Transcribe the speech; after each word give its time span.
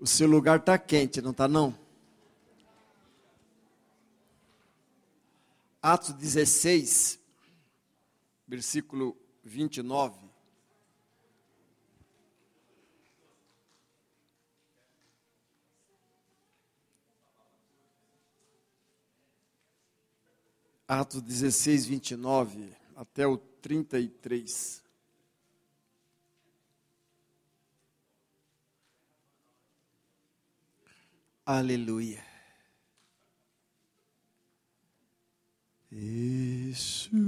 O 0.00 0.06
seu 0.06 0.26
lugar 0.26 0.60
está 0.60 0.78
quente, 0.78 1.20
não 1.20 1.30
está 1.30 1.46
não? 1.46 1.78
Atos 5.82 6.14
16, 6.14 7.20
versículo 8.48 9.14
29. 9.44 10.18
Atos 20.88 21.20
16, 21.20 21.84
29 21.84 22.72
até 22.96 23.26
o 23.26 23.36
33. 23.36 24.82
Aleluia. 31.52 32.24
Yeshua. 35.90 37.20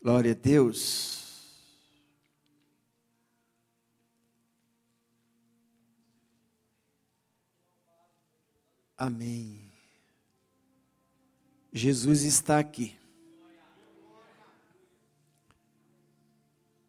Glória 0.00 0.32
a 0.32 0.34
Deus. 0.34 1.52
Amém. 8.96 9.70
Jesus 11.70 12.22
está 12.22 12.60
aqui. 12.60 12.98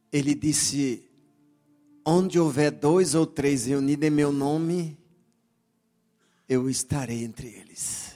Ele 0.10 0.34
disse: 0.34 1.06
Onde 2.06 2.40
houver 2.40 2.72
dois 2.72 3.16
ou 3.16 3.26
três 3.26 3.66
reunidos 3.66 4.08
em 4.08 4.12
meu 4.12 4.32
nome, 4.32 4.96
eu 6.48 6.70
estarei 6.70 7.24
entre 7.24 7.48
eles. 7.48 8.16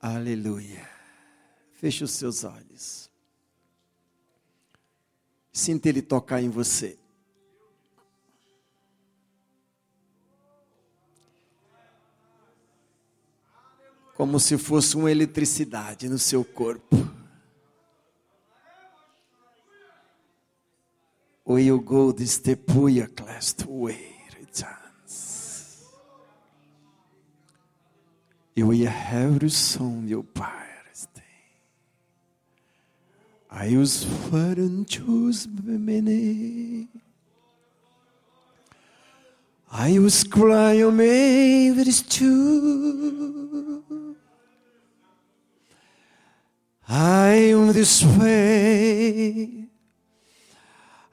Aleluia. 0.00 0.90
Feche 1.74 2.02
os 2.02 2.10
seus 2.10 2.42
olhos. 2.42 3.08
Sinta 5.52 5.88
Ele 5.88 6.02
tocar 6.02 6.42
em 6.42 6.48
você. 6.48 6.98
Como 14.22 14.38
se 14.38 14.56
fosse 14.56 14.96
uma 14.96 15.10
eletricidade 15.10 16.08
no 16.08 16.16
seu 16.16 16.44
corpo. 16.44 16.96
O 21.44 21.58
you 21.58 21.80
go 21.80 22.12
destepuia 22.12 23.08
clast. 23.08 23.66
Eu 28.54 28.72
ia 28.72 28.90
have 28.90 29.50
som 29.50 30.00
meu 30.02 30.22
pai. 30.22 30.70
I 33.50 33.76
was 33.76 34.04
foreign 34.30 34.84
choose 34.86 35.48
many. 35.48 36.88
I 39.72 39.98
was 39.98 40.22
crying 40.22 40.92
I 46.94 47.52
am 47.52 47.72
this 47.72 48.04
way. 48.04 49.66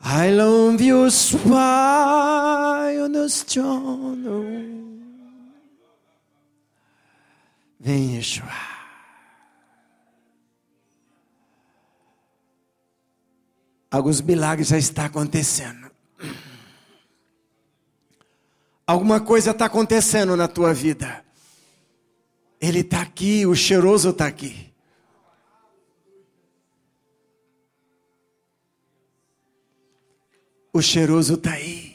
I 0.02 0.30
love 0.32 0.82
you 0.82 1.10
spy 1.10 3.00
on 3.00 3.14
the 3.14 3.30
stone. 3.30 5.00
Vem, 7.80 8.18
Yeshua. 8.18 8.52
Alguns 13.90 14.20
milagres 14.20 14.68
já 14.68 14.78
estão 14.78 15.06
acontecendo. 15.06 15.90
Alguma 18.86 19.22
coisa 19.22 19.52
está 19.52 19.68
acontecendo 19.68 20.36
na 20.36 20.50
tua 20.50 20.74
vida. 20.74 21.24
Ele 22.60 22.82
está 22.82 23.02
aqui, 23.02 23.46
o 23.46 23.56
cheiroso 23.56 24.10
está 24.10 24.28
aqui. 24.28 24.69
O 30.72 30.82
cheiroso 30.82 31.36
está 31.36 31.54
aí. 31.54 31.90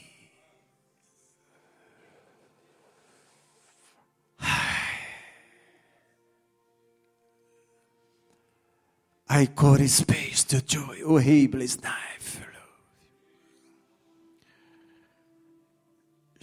I 9.31 9.47
call 9.49 9.87
space 9.89 10.45
to 10.47 10.63
joy. 10.65 11.03
O 11.05 11.19
Hebrews 11.19 11.77
knife. 11.77 12.15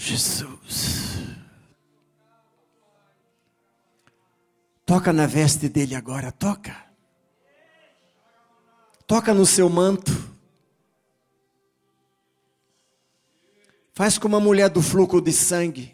Jesus. 0.01 1.19
Toca 4.85 5.13
na 5.13 5.27
veste 5.27 5.69
dele 5.69 5.95
agora, 5.95 6.31
toca. 6.31 6.75
Toca 9.07 9.33
no 9.33 9.45
seu 9.45 9.69
manto. 9.69 10.30
Faz 14.01 14.17
como 14.17 14.35
a 14.35 14.39
mulher 14.39 14.67
do 14.67 14.81
fluxo 14.81 15.21
de 15.21 15.31
sangue. 15.31 15.93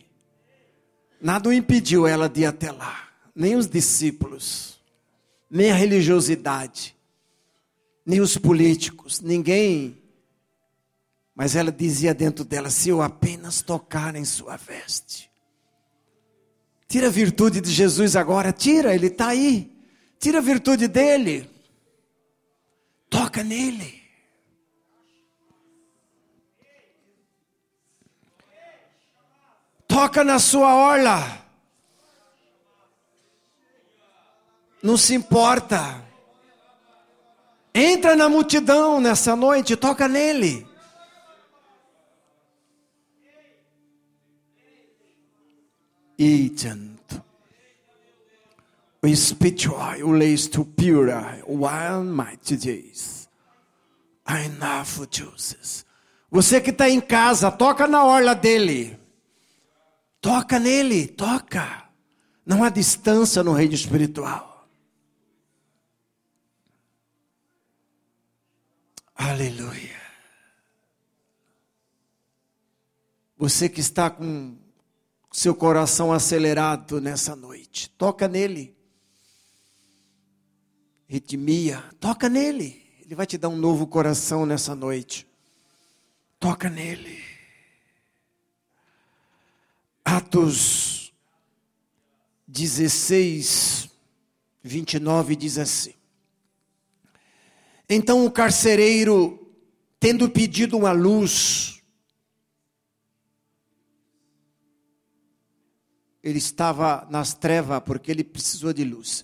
Nada 1.20 1.50
o 1.50 1.52
impediu 1.52 2.08
ela 2.08 2.30
de 2.30 2.44
ir 2.44 2.46
até 2.46 2.72
lá, 2.72 3.10
nem 3.36 3.58
os 3.58 3.68
discípulos 3.68 4.80
nem 5.50 5.72
a 5.72 5.76
religiosidade, 5.76 6.96
nem 8.06 8.22
os 8.22 8.38
políticos, 8.38 9.20
ninguém. 9.20 10.02
Mas 11.36 11.54
ela 11.54 11.70
dizia 11.70 12.14
dentro 12.14 12.46
dela: 12.46 12.70
se 12.70 12.88
eu 12.88 13.02
apenas 13.02 13.62
tocar 13.62 14.16
em 14.16 14.24
sua 14.24 14.56
veste. 14.56 15.30
Tira 16.88 17.08
a 17.08 17.12
virtude 17.12 17.60
de 17.60 17.70
Jesus 17.70 18.16
agora, 18.16 18.54
tira, 18.54 18.96
ele 18.96 19.08
está 19.08 19.28
aí. 19.28 19.70
Tira 20.18 20.38
a 20.38 20.42
virtude 20.42 20.88
dele. 20.88 21.50
Toca 23.10 23.44
nele. 23.44 23.97
Toca 29.98 30.24
na 30.24 30.38
sua 30.38 30.76
orla. 30.76 31.42
não 34.84 34.96
se 34.96 35.16
importa. 35.16 36.06
Entra 37.74 38.16
na 38.16 38.30
multidão 38.30 39.02
nessa 39.02 39.36
noite, 39.36 39.76
toca 39.76 40.08
nele. 40.08 40.68
Agent. 46.20 47.24
O 49.02 49.16
spiritual, 49.16 50.00
o 50.04 50.12
leis 50.12 50.48
to 50.48 50.64
pure, 50.64 51.12
one 51.48 52.12
mighty 52.12 52.56
days. 52.56 53.28
Enough 54.28 55.08
Jesus. 55.10 55.84
Você 56.30 56.62
que 56.62 56.70
está 56.70 56.88
em 56.88 57.02
casa, 57.02 57.50
toca 57.50 57.88
na 57.88 58.04
orla 58.04 58.36
dele. 58.36 58.97
Toca 60.20 60.60
nele, 60.60 61.08
toca. 61.08 61.90
Não 62.46 62.64
há 62.64 62.70
distância 62.70 63.44
no 63.44 63.54
reino 63.54 63.74
espiritual. 63.74 64.68
Aleluia. 69.16 70.02
Você 73.38 73.68
que 73.68 73.80
está 73.80 74.10
com 74.10 74.58
seu 75.32 75.54
coração 75.54 76.12
acelerado 76.12 77.00
nessa 77.02 77.36
noite, 77.36 77.90
toca 77.92 78.28
nele. 78.28 78.76
Ritmia, 81.08 81.84
toca 82.00 82.28
nele. 82.28 82.84
Ele 83.02 83.16
vai 83.16 83.26
te 83.26 83.38
dar 83.38 83.50
um 83.50 83.56
novo 83.56 83.88
coração 83.88 84.46
nessa 84.46 84.76
noite. 84.76 85.28
Toca 86.40 86.70
nele. 86.70 87.27
Atos 90.10 91.12
16, 92.48 93.90
29 94.64 95.36
diz 95.36 95.58
assim: 95.58 95.98
então 97.90 98.26
o 98.26 98.32
carcereiro, 98.32 99.54
tendo 100.00 100.30
pedido 100.30 100.78
uma 100.78 100.92
luz, 100.92 101.82
ele 106.22 106.38
estava 106.38 107.08
nas 107.10 107.34
trevas 107.34 107.82
porque 107.86 108.12
ele 108.12 108.26
precisou 108.26 108.74
de 108.74 108.84
luz. 108.84 109.24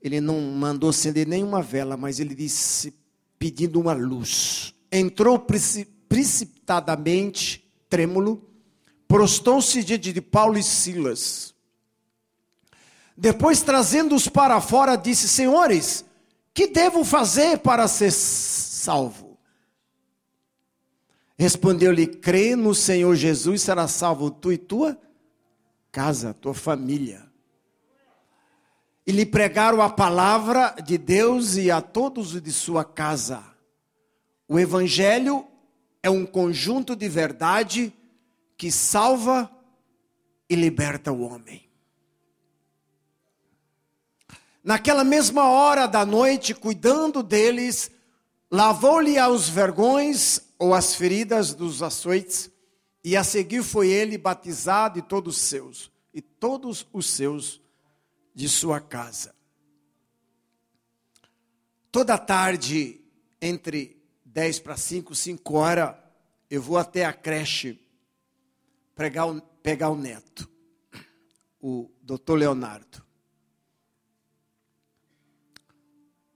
Ele 0.00 0.20
não 0.20 0.40
mandou 0.40 0.90
acender 0.90 1.26
nenhuma 1.26 1.60
vela, 1.60 1.96
mas 1.96 2.20
ele 2.20 2.34
disse 2.34 2.94
pedindo 3.38 3.78
uma 3.78 3.92
luz. 3.92 4.74
Entrou 4.90 5.38
precipitadamente, 5.38 7.70
trêmulo, 7.90 8.47
prostou-se 9.08 9.82
diante 9.82 10.12
de 10.12 10.20
Paulo 10.20 10.56
e 10.56 10.62
Silas. 10.62 11.54
Depois, 13.16 13.62
trazendo-os 13.62 14.28
para 14.28 14.60
fora, 14.60 14.94
disse: 14.94 15.28
Senhores, 15.28 16.04
que 16.54 16.68
devo 16.68 17.04
fazer 17.04 17.58
para 17.58 17.88
ser 17.88 18.12
salvo? 18.12 19.36
Respondeu-lhe: 21.36 22.06
Crê 22.06 22.54
no 22.54 22.74
Senhor 22.74 23.16
Jesus, 23.16 23.62
será 23.62 23.88
salvo 23.88 24.30
tu 24.30 24.52
e 24.52 24.58
tua 24.58 24.96
casa, 25.90 26.34
tua 26.34 26.54
família 26.54 27.28
e 29.08 29.10
lhe 29.10 29.24
pregaram 29.24 29.80
a 29.80 29.88
palavra 29.88 30.76
de 30.84 30.98
Deus 30.98 31.56
e 31.56 31.70
a 31.70 31.80
todos 31.80 32.38
de 32.42 32.52
sua 32.52 32.84
casa. 32.84 33.42
O 34.46 34.58
Evangelho 34.58 35.46
é 36.02 36.10
um 36.10 36.26
conjunto 36.26 36.94
de 36.94 37.08
verdade 37.08 37.90
que 38.58 38.72
salva 38.72 39.48
e 40.50 40.56
liberta 40.56 41.12
o 41.12 41.22
homem. 41.22 41.70
Naquela 44.64 45.04
mesma 45.04 45.48
hora 45.48 45.86
da 45.86 46.04
noite, 46.04 46.52
cuidando 46.52 47.22
deles, 47.22 47.88
lavou-lhe 48.50 49.16
aos 49.16 49.48
vergões 49.48 50.40
ou 50.58 50.74
as 50.74 50.96
feridas 50.96 51.54
dos 51.54 51.82
açoites, 51.84 52.50
e 53.04 53.16
a 53.16 53.22
seguir 53.22 53.62
foi 53.62 53.88
ele 53.88 54.18
batizado 54.18 54.98
e 54.98 55.02
todos 55.02 55.36
os 55.36 55.42
seus, 55.42 55.92
e 56.12 56.20
todos 56.20 56.84
os 56.92 57.06
seus 57.06 57.62
de 58.34 58.48
sua 58.48 58.80
casa. 58.80 59.34
Toda 61.92 62.18
tarde, 62.18 63.00
entre 63.40 64.02
10 64.24 64.58
para 64.58 64.76
5, 64.76 65.14
5 65.14 65.54
horas, 65.54 65.94
eu 66.50 66.60
vou 66.60 66.76
até 66.76 67.04
a 67.04 67.12
creche 67.12 67.87
pregar 68.98 69.28
o, 69.28 69.40
pegar 69.62 69.90
o 69.90 69.96
neto, 69.96 70.50
o 71.60 71.88
doutor 72.02 72.34
Leonardo. 72.34 73.00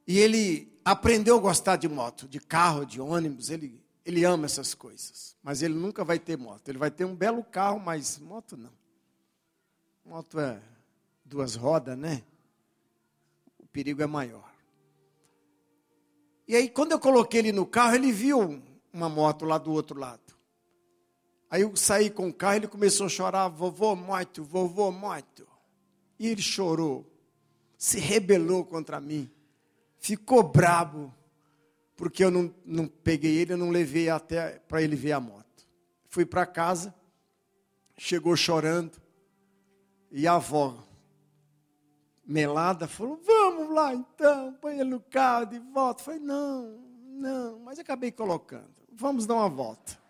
E 0.06 0.16
ele 0.16 0.80
aprendeu 0.84 1.36
a 1.36 1.40
gostar 1.40 1.74
de 1.74 1.88
moto, 1.88 2.28
de 2.28 2.38
carro, 2.38 2.86
de 2.86 3.00
ônibus, 3.00 3.50
ele, 3.50 3.84
ele 4.04 4.24
ama 4.24 4.44
essas 4.44 4.74
coisas. 4.74 5.36
Mas 5.42 5.60
ele 5.60 5.74
nunca 5.74 6.04
vai 6.04 6.20
ter 6.20 6.38
moto. 6.38 6.68
Ele 6.68 6.78
vai 6.78 6.88
ter 6.88 7.04
um 7.04 7.16
belo 7.16 7.42
carro, 7.42 7.80
mas 7.80 8.20
moto 8.20 8.56
não. 8.56 8.72
Moto 10.06 10.38
é 10.38 10.62
duas 11.24 11.56
rodas, 11.56 11.98
né? 11.98 12.22
O 13.58 13.66
perigo 13.66 14.02
é 14.02 14.06
maior. 14.06 14.52
E 16.46 16.54
aí, 16.54 16.68
quando 16.68 16.92
eu 16.92 17.00
coloquei 17.00 17.40
ele 17.40 17.50
no 17.50 17.66
carro, 17.66 17.96
ele 17.96 18.12
viu 18.12 18.62
uma 18.92 19.08
moto 19.08 19.44
lá 19.44 19.58
do 19.58 19.72
outro 19.72 19.98
lado. 19.98 20.41
Aí 21.52 21.60
eu 21.60 21.76
saí 21.76 22.08
com 22.08 22.30
o 22.30 22.32
carro, 22.32 22.56
ele 22.56 22.66
começou 22.66 23.04
a 23.04 23.10
chorar, 23.10 23.46
vovô 23.48 23.94
moto, 23.94 24.42
vovô 24.42 24.90
moto. 24.90 25.46
E 26.18 26.26
ele 26.26 26.40
chorou, 26.40 27.06
se 27.76 28.00
rebelou 28.00 28.64
contra 28.64 28.98
mim, 28.98 29.30
ficou 29.98 30.42
brabo, 30.42 31.14
porque 31.94 32.24
eu 32.24 32.30
não, 32.30 32.54
não 32.64 32.88
peguei 32.88 33.36
ele, 33.36 33.52
eu 33.52 33.58
não 33.58 33.68
levei 33.68 34.08
até 34.08 34.60
para 34.60 34.80
ele 34.80 34.96
ver 34.96 35.12
a 35.12 35.20
moto. 35.20 35.68
Fui 36.08 36.24
para 36.24 36.46
casa, 36.46 36.94
chegou 37.98 38.34
chorando, 38.34 38.98
e 40.10 40.26
a 40.26 40.36
avó 40.36 40.82
melada, 42.24 42.88
falou: 42.88 43.20
Vamos 43.22 43.74
lá 43.74 43.92
então, 43.92 44.54
põe 44.54 44.80
ele 44.80 44.88
no 44.88 45.00
carro 45.00 45.44
de 45.44 45.58
volta. 45.58 46.00
Eu 46.00 46.04
falei: 46.06 46.20
Não, 46.20 46.78
não, 47.04 47.58
mas 47.58 47.78
acabei 47.78 48.10
colocando. 48.10 48.72
Vamos 48.90 49.26
dar 49.26 49.34
uma 49.34 49.50
volta. 49.50 50.00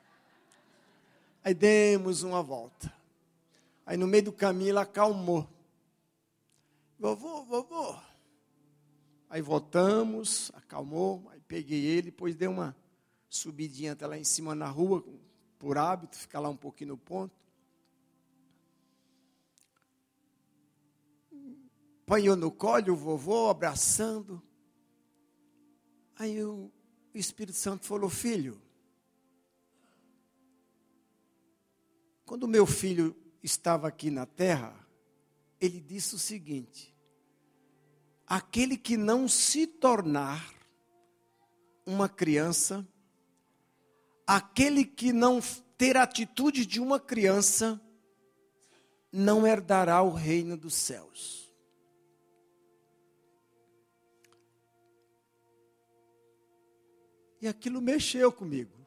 Aí 1.45 1.55
demos 1.55 2.23
uma 2.23 2.43
volta. 2.43 2.93
Aí 3.85 3.97
no 3.97 4.07
meio 4.07 4.25
do 4.25 4.33
caminho 4.33 4.71
ela 4.71 4.83
acalmou. 4.83 5.49
Vovô, 6.99 7.45
vovô. 7.45 7.97
Aí 9.29 9.43
voltamos, 9.43 10.53
acalmou, 10.55 11.29
aí 11.31 11.41
peguei 11.41 11.85
ele, 11.85 12.11
depois 12.11 12.37
dei 12.37 12.49
uma 12.49 12.77
subidinha 13.29 13.93
até 13.93 14.07
lá 14.07 14.19
em 14.19 14.25
cima 14.25 14.55
na 14.55 14.69
rua, 14.69 15.05
por 15.59 15.79
hábito, 15.79 16.17
ficar 16.17 16.39
lá 16.39 16.49
um 16.49 16.57
pouquinho 16.57 16.91
no 16.91 16.99
ponto. 16.99 17.43
apanhou 22.13 22.37
no 22.37 22.51
colo 22.51 22.93
o 22.93 22.97
vovô, 22.97 23.49
abraçando. 23.49 24.43
Aí 26.17 26.45
o 26.45 26.71
Espírito 27.15 27.57
Santo 27.57 27.87
falou: 27.87 28.11
Filho, 28.11 28.61
quando 32.33 32.49
meu 32.49 32.65
filho 32.65 33.15
estava 33.43 33.87
aqui 33.87 34.11
na 34.11 34.25
terra, 34.25 34.75
ele 35.61 35.79
disse 35.79 36.15
o 36.15 36.19
seguinte: 36.19 36.97
aquele 38.27 38.79
que 38.79 38.97
não 38.97 39.29
se 39.29 39.67
tornar 39.67 40.43
uma 41.85 42.09
criança, 42.09 42.89
aquele 44.27 44.83
que 44.83 45.13
não 45.13 45.41
ter 45.77 45.99
atitude 45.99 46.65
de 46.65 46.81
uma 46.81 46.99
criança, 46.99 47.79
não 49.13 49.47
herdará 49.47 50.01
o 50.01 50.15
reino 50.15 50.57
dos 50.57 50.73
céus. 50.73 51.55
E 57.43 57.47
aquilo 57.47 57.83
mexeu 57.83 58.33
comigo. 58.33 58.82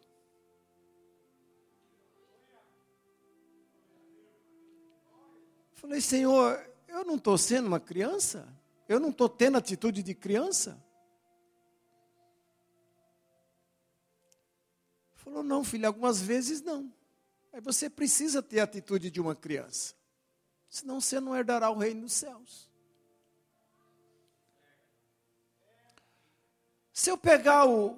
Falei, 5.85 6.01
Senhor, 6.01 6.67
eu 6.87 7.05
não 7.05 7.15
estou 7.15 7.37
sendo 7.37 7.67
uma 7.67 7.79
criança? 7.79 8.51
Eu 8.89 8.99
não 8.99 9.09
estou 9.11 9.29
tendo 9.29 9.55
atitude 9.55 10.01
de 10.01 10.15
criança? 10.15 10.83
Falou, 15.13 15.43
não, 15.43 15.63
filho, 15.63 15.85
algumas 15.85 16.19
vezes 16.19 16.59
não. 16.59 16.91
Aí 17.53 17.61
você 17.61 17.87
precisa 17.87 18.41
ter 18.41 18.61
a 18.61 18.63
atitude 18.63 19.11
de 19.11 19.21
uma 19.21 19.35
criança. 19.35 19.93
Senão 20.67 20.99
você 20.99 21.19
não 21.19 21.35
herdará 21.35 21.69
o 21.69 21.77
reino 21.77 22.01
dos 22.01 22.13
céus. 22.13 22.67
Se 26.91 27.11
eu 27.11 27.17
pegar 27.17 27.69
o, 27.69 27.95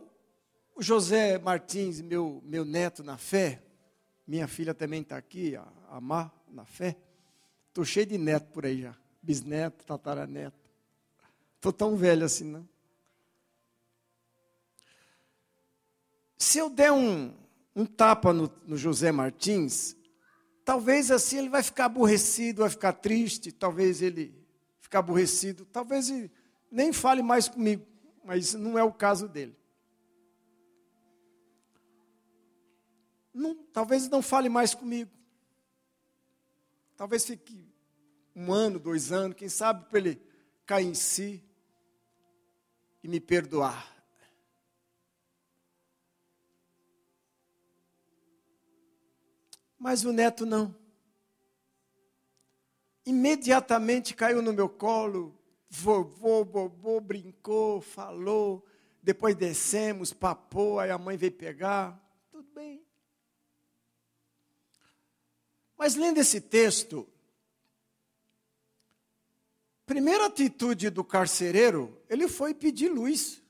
o 0.76 0.84
José 0.84 1.38
Martins, 1.38 2.02
meu, 2.02 2.42
meu 2.44 2.66
neto 2.66 3.02
na 3.02 3.18
fé, 3.18 3.64
minha 4.28 4.46
filha 4.46 4.74
também 4.74 5.04
está 5.04 5.16
aqui, 5.16 5.56
a, 5.56 5.66
a 5.88 6.02
na 6.50 6.66
fé. 6.66 6.98
Estou 7.78 7.86
cheio 7.86 8.08
de 8.08 8.18
neto 8.18 8.52
por 8.52 8.66
aí 8.66 8.82
já. 8.82 8.98
Bisneto, 9.22 9.86
tataraneto. 9.86 10.58
Estou 11.58 11.72
tão 11.72 11.96
velho 11.96 12.26
assim, 12.26 12.44
não. 12.44 12.68
Se 16.40 16.58
eu 16.58 16.72
der 16.72 16.92
um, 16.92 17.32
um 17.76 17.86
tapa 17.86 18.34
no, 18.34 18.52
no 18.66 18.76
José 18.76 19.12
Martins, 19.12 19.96
talvez 20.66 21.12
assim 21.12 21.38
ele 21.38 21.50
vai 21.50 21.62
ficar 21.62 21.86
aborrecido, 21.86 22.62
vai 22.62 22.70
ficar 22.72 22.94
triste, 22.94 23.52
talvez 23.52 24.02
ele 24.02 24.34
ficar 24.80 24.98
aborrecido, 24.98 25.64
talvez 25.64 26.10
ele 26.10 26.32
nem 26.72 26.92
fale 26.92 27.22
mais 27.22 27.48
comigo, 27.48 27.86
mas 28.24 28.56
não 28.56 28.76
é 28.76 28.84
o 28.84 28.92
caso 28.92 29.28
dele. 29.28 29.56
não, 33.32 33.54
talvez 33.54 34.10
não 34.10 34.24
fale 34.24 34.50
mais 34.50 34.74
comigo. 34.74 35.12
Talvez 36.96 37.24
fique 37.24 37.67
um 38.40 38.54
ano, 38.54 38.78
dois 38.78 39.12
anos, 39.12 39.36
quem 39.36 39.50
sabe 39.50 39.90
para 39.90 39.98
ele 39.98 40.22
cair 40.64 40.86
em 40.86 40.94
si 40.94 41.44
e 43.04 43.08
me 43.08 43.20
perdoar. 43.20 43.98
Mas 49.80 50.06
o 50.06 50.14
neto 50.14 50.46
não. 50.46 50.76
Imediatamente 53.04 54.14
caiu 54.14 54.40
no 54.40 54.54
meu 54.54 54.70
colo, 54.70 55.36
vovô, 55.68 56.46
bobô, 56.46 57.02
brincou, 57.02 57.82
falou. 57.82 58.64
Depois 59.02 59.36
descemos, 59.36 60.14
papou, 60.14 60.80
aí 60.80 60.92
a 60.92 60.98
mãe 61.00 61.18
veio 61.18 61.32
pegar. 61.32 62.00
Tudo 62.30 62.48
bem. 62.54 62.86
Mas 65.76 65.96
lendo 65.96 66.20
esse 66.20 66.40
texto, 66.40 67.08
primeira 69.88 70.26
atitude 70.26 70.90
do 70.90 71.02
carcereiro, 71.02 72.00
ele 72.10 72.28
foi 72.28 72.54
pedir 72.54 72.90
luz. 72.90 73.42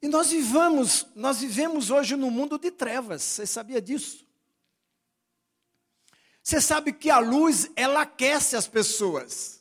E 0.00 0.06
nós 0.06 0.30
vivamos, 0.30 1.04
nós 1.16 1.40
vivemos 1.40 1.90
hoje 1.90 2.14
no 2.14 2.30
mundo 2.30 2.56
de 2.56 2.70
trevas. 2.70 3.22
Você 3.22 3.44
sabia 3.44 3.82
disso? 3.82 4.24
Você 6.40 6.60
sabe 6.60 6.92
que 6.92 7.10
a 7.10 7.18
luz, 7.18 7.68
ela 7.74 8.02
aquece 8.02 8.54
as 8.54 8.68
pessoas. 8.68 9.60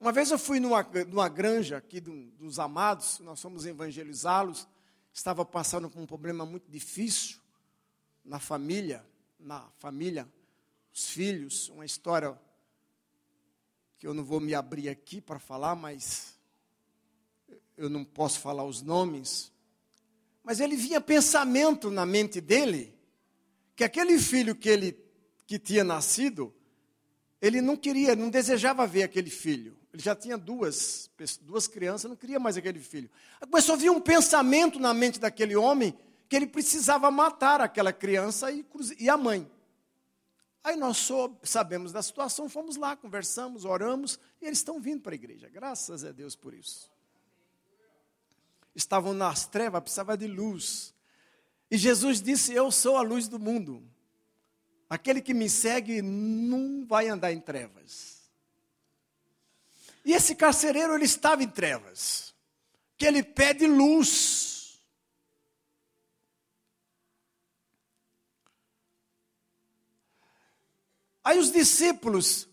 Uma 0.00 0.12
vez 0.12 0.30
eu 0.30 0.38
fui 0.38 0.58
numa, 0.58 0.82
numa 1.06 1.28
granja 1.28 1.76
aqui 1.76 2.00
dos 2.00 2.58
amados, 2.58 3.18
nós 3.20 3.40
fomos 3.40 3.66
evangelizá-los, 3.66 4.66
estava 5.12 5.44
passando 5.44 5.90
por 5.90 6.00
um 6.00 6.06
problema 6.06 6.46
muito 6.46 6.70
difícil 6.70 7.38
na 8.24 8.40
família, 8.40 9.06
na 9.38 9.68
família, 9.76 10.26
os 10.94 11.08
filhos, 11.08 11.68
uma 11.70 11.84
história 11.84 12.38
que 13.98 14.06
eu 14.06 14.14
não 14.14 14.24
vou 14.24 14.38
me 14.38 14.54
abrir 14.54 14.88
aqui 14.88 15.20
para 15.20 15.40
falar, 15.40 15.74
mas 15.74 16.38
eu 17.76 17.90
não 17.90 18.04
posso 18.04 18.38
falar 18.38 18.62
os 18.62 18.80
nomes. 18.80 19.52
Mas 20.44 20.60
ele 20.60 20.76
vinha 20.76 21.00
pensamento 21.00 21.90
na 21.90 22.06
mente 22.06 22.40
dele 22.40 22.94
que 23.74 23.82
aquele 23.82 24.20
filho 24.20 24.54
que 24.54 24.68
ele 24.68 24.96
que 25.48 25.58
tinha 25.58 25.82
nascido, 25.82 26.54
ele 27.42 27.60
não 27.60 27.76
queria, 27.76 28.14
não 28.14 28.30
desejava 28.30 28.86
ver 28.86 29.02
aquele 29.02 29.30
filho. 29.30 29.76
Ele 29.92 30.02
já 30.02 30.14
tinha 30.14 30.38
duas, 30.38 31.10
duas 31.42 31.66
crianças, 31.66 32.08
não 32.08 32.16
queria 32.16 32.38
mais 32.38 32.56
aquele 32.56 32.78
filho. 32.78 33.10
Começou 33.40 33.74
a 33.74 33.78
vir 33.78 33.90
um 33.90 34.00
pensamento 34.00 34.78
na 34.78 34.94
mente 34.94 35.18
daquele 35.18 35.56
homem 35.56 35.92
que 36.28 36.36
ele 36.36 36.46
precisava 36.46 37.10
matar 37.10 37.60
aquela 37.60 37.92
criança 37.92 38.52
e, 38.52 38.64
e 38.98 39.10
a 39.10 39.16
mãe. 39.16 39.50
Aí 40.64 40.76
nós 40.76 40.96
soube, 40.96 41.36
sabemos 41.42 41.92
da 41.92 42.02
situação, 42.02 42.48
fomos 42.48 42.76
lá, 42.76 42.96
conversamos, 42.96 43.66
oramos, 43.66 44.18
e 44.40 44.46
eles 44.46 44.60
estão 44.60 44.80
vindo 44.80 45.02
para 45.02 45.12
a 45.12 45.14
igreja. 45.14 45.46
Graças 45.50 46.02
a 46.02 46.10
Deus 46.10 46.34
por 46.34 46.54
isso. 46.54 46.90
Estavam 48.74 49.12
nas 49.12 49.46
trevas, 49.46 49.82
precisava 49.82 50.16
de 50.16 50.26
luz. 50.26 50.94
E 51.70 51.76
Jesus 51.76 52.22
disse: 52.22 52.54
Eu 52.54 52.70
sou 52.72 52.96
a 52.96 53.02
luz 53.02 53.28
do 53.28 53.38
mundo. 53.38 53.82
Aquele 54.88 55.20
que 55.20 55.34
me 55.34 55.50
segue 55.50 56.00
não 56.00 56.86
vai 56.86 57.08
andar 57.08 57.30
em 57.30 57.40
trevas. 57.40 58.22
E 60.02 60.12
esse 60.12 60.34
carcereiro, 60.34 60.94
ele 60.94 61.04
estava 61.04 61.42
em 61.42 61.48
trevas. 61.48 62.34
Que 62.96 63.04
ele 63.04 63.22
pede 63.22 63.66
luz. 63.66 64.33
Aí 71.24 71.38
os 71.38 71.50
discípulos 71.50 72.46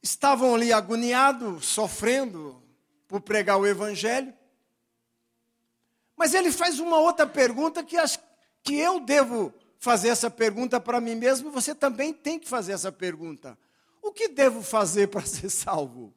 estavam 0.00 0.54
ali 0.54 0.72
agoniados, 0.72 1.66
sofrendo 1.66 2.62
por 3.08 3.20
pregar 3.20 3.58
o 3.58 3.66
evangelho. 3.66 4.32
Mas 6.16 6.32
ele 6.32 6.52
faz 6.52 6.78
uma 6.78 6.98
outra 6.98 7.26
pergunta 7.26 7.82
que 7.82 7.96
acho 7.96 8.20
que 8.62 8.78
eu 8.78 9.00
devo 9.00 9.52
fazer 9.80 10.08
essa 10.08 10.30
pergunta 10.30 10.78
para 10.78 11.00
mim 11.00 11.14
mesmo, 11.14 11.50
você 11.50 11.74
também 11.74 12.12
tem 12.12 12.38
que 12.38 12.48
fazer 12.48 12.72
essa 12.72 12.92
pergunta. 12.92 13.58
O 14.02 14.12
que 14.12 14.28
devo 14.28 14.62
fazer 14.62 15.08
para 15.08 15.24
ser 15.24 15.48
salvo? 15.50 16.14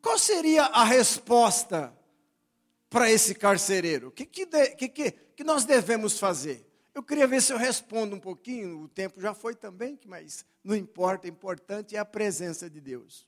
Qual 0.00 0.18
seria 0.18 0.64
a 0.64 0.84
resposta 0.84 1.94
para 2.88 3.10
esse 3.10 3.34
carcereiro? 3.34 4.08
O 4.08 4.10
que, 4.10 4.24
que, 4.24 4.46
que, 4.46 4.88
que, 4.88 5.27
que 5.38 5.44
nós 5.44 5.64
devemos 5.64 6.18
fazer? 6.18 6.68
Eu 6.92 7.00
queria 7.00 7.24
ver 7.24 7.40
se 7.40 7.52
eu 7.52 7.56
respondo 7.56 8.16
um 8.16 8.18
pouquinho, 8.18 8.80
o 8.80 8.88
tempo 8.88 9.20
já 9.20 9.32
foi 9.32 9.54
também, 9.54 9.96
mas 10.04 10.44
não 10.64 10.74
importa, 10.74 11.28
o 11.28 11.30
importante 11.30 11.94
é 11.94 11.98
a 12.00 12.04
presença 12.04 12.68
de 12.68 12.80
Deus. 12.80 13.24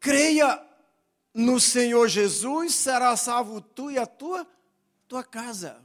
creia 0.00 0.62
no 1.32 1.58
Senhor 1.58 2.08
Jesus, 2.08 2.74
será 2.74 3.16
salvo 3.16 3.62
tu 3.62 3.90
e 3.90 3.96
a 3.96 4.04
tua, 4.04 4.46
tua 5.08 5.24
casa. 5.24 5.82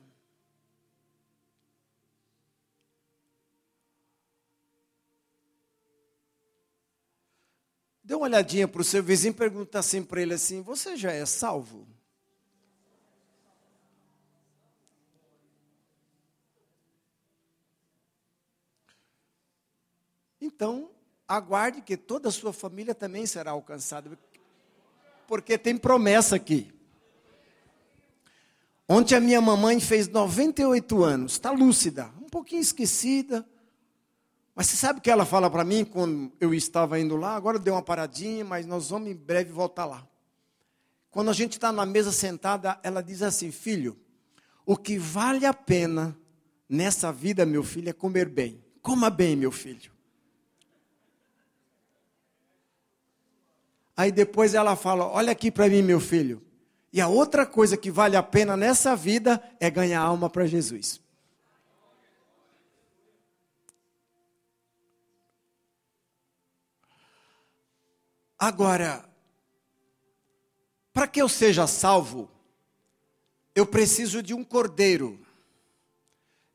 Dê 8.10 8.16
uma 8.16 8.26
olhadinha 8.26 8.68
para 8.68 8.82
o 8.82 8.84
seu 8.84 9.04
vizinho 9.04 9.34
e 9.34 9.36
pergunta 9.36 9.78
assim 9.78 10.02
para 10.02 10.20
ele 10.20 10.34
assim: 10.34 10.64
Você 10.64 10.98
já 10.98 11.12
é 11.12 11.24
salvo? 11.28 11.88
Então, 20.42 20.90
aguarde 21.28 21.82
que 21.84 21.96
toda 21.96 22.30
a 22.30 22.32
sua 22.32 22.52
família 22.52 22.96
também 22.96 23.28
será 23.28 23.52
alcançada. 23.52 24.18
Porque 25.28 25.56
tem 25.56 25.78
promessa 25.78 26.36
aqui. 26.36 26.74
Ontem 28.88 29.14
a 29.14 29.20
minha 29.20 29.40
mamãe 29.40 29.80
fez 29.80 30.08
98 30.08 31.04
anos, 31.04 31.34
está 31.34 31.52
lúcida, 31.52 32.12
um 32.20 32.28
pouquinho 32.28 32.64
esquecida. 32.64 33.48
Mas 34.60 34.68
você 34.68 34.76
sabe 34.76 35.00
o 35.00 35.02
que 35.02 35.10
ela 35.10 35.26
fala 35.26 35.50
para 35.50 35.64
mim 35.64 35.86
quando 35.86 36.34
eu 36.38 36.54
estava 36.54 37.00
indo 37.00 37.16
lá? 37.16 37.34
Agora 37.34 37.58
deu 37.58 37.76
uma 37.76 37.82
paradinha, 37.82 38.44
mas 38.44 38.66
nós 38.66 38.90
vamos 38.90 39.08
em 39.10 39.16
breve 39.16 39.54
voltar 39.54 39.86
lá. 39.86 40.06
Quando 41.10 41.30
a 41.30 41.34
gente 41.34 41.54
está 41.54 41.72
na 41.72 41.86
mesa 41.86 42.12
sentada, 42.12 42.78
ela 42.84 43.02
diz 43.02 43.22
assim: 43.22 43.52
Filho, 43.52 43.98
o 44.66 44.76
que 44.76 44.98
vale 44.98 45.46
a 45.46 45.54
pena 45.54 46.14
nessa 46.68 47.10
vida, 47.10 47.46
meu 47.46 47.64
filho, 47.64 47.88
é 47.88 47.94
comer 47.94 48.28
bem. 48.28 48.62
Coma 48.82 49.10
bem, 49.10 49.34
meu 49.34 49.50
filho. 49.50 49.94
Aí 53.96 54.12
depois 54.12 54.54
ela 54.54 54.76
fala: 54.76 55.08
Olha 55.08 55.32
aqui 55.32 55.50
para 55.50 55.70
mim, 55.70 55.82
meu 55.82 56.02
filho. 56.02 56.44
E 56.92 57.00
a 57.00 57.08
outra 57.08 57.46
coisa 57.46 57.78
que 57.78 57.90
vale 57.90 58.18
a 58.18 58.24
pena 58.24 58.58
nessa 58.58 58.94
vida 58.94 59.42
é 59.58 59.70
ganhar 59.70 60.02
alma 60.02 60.30
para 60.30 60.46
Jesus. 60.46 61.00
Agora, 68.40 69.04
para 70.94 71.06
que 71.08 71.22
eu 71.22 71.28
seja 71.28 71.68
salvo, 71.68 72.32
eu 73.54 73.66
preciso 73.66 74.24
de 74.24 74.34
um 74.34 74.46
cordeiro. 74.46 75.20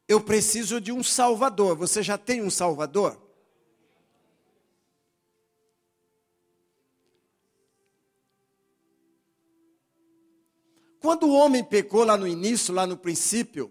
Eu 0.08 0.18
preciso 0.18 0.80
de 0.80 0.90
um 0.90 1.02
salvador. 1.02 1.76
Você 1.76 2.02
já 2.02 2.16
tem 2.16 2.40
um 2.40 2.48
salvador? 2.48 3.20
Quando 11.00 11.24
o 11.24 11.34
homem 11.34 11.62
pecou 11.62 12.02
lá 12.02 12.16
no 12.16 12.26
início, 12.26 12.72
lá 12.72 12.86
no 12.86 12.96
princípio, 12.96 13.70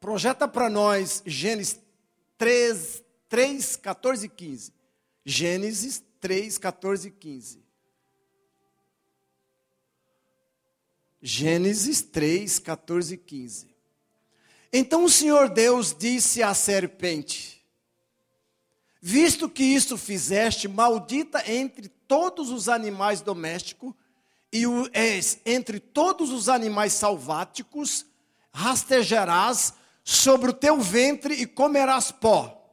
projeta 0.00 0.48
para 0.48 0.68
nós 0.68 1.22
Gênesis 1.24 1.80
3, 2.36 3.04
3, 3.28 3.76
14 3.76 4.26
e 4.26 4.28
15. 4.28 4.72
Gênesis 5.24 6.02
3, 6.22 6.56
14 6.56 7.08
e 7.08 7.10
15. 7.10 7.64
Gênesis 11.20 12.00
3, 12.00 12.60
14 12.60 13.14
e 13.14 13.18
15. 13.18 13.74
Então 14.72 15.04
o 15.04 15.10
Senhor 15.10 15.48
Deus 15.48 15.92
disse 15.92 16.40
à 16.40 16.54
serpente: 16.54 17.66
Visto 19.00 19.48
que 19.48 19.64
isto 19.64 19.98
fizeste, 19.98 20.68
maldita 20.68 21.42
entre 21.50 21.88
todos 21.88 22.50
os 22.50 22.68
animais 22.68 23.20
domésticos 23.20 23.92
e 24.52 24.64
o, 24.64 24.88
és 24.92 25.40
entre 25.44 25.80
todos 25.80 26.30
os 26.30 26.48
animais 26.48 26.92
salváticos, 26.92 28.06
rastejarás 28.52 29.74
sobre 30.04 30.50
o 30.50 30.54
teu 30.54 30.80
ventre 30.80 31.34
e 31.34 31.46
comerás 31.46 32.12
pó. 32.12 32.70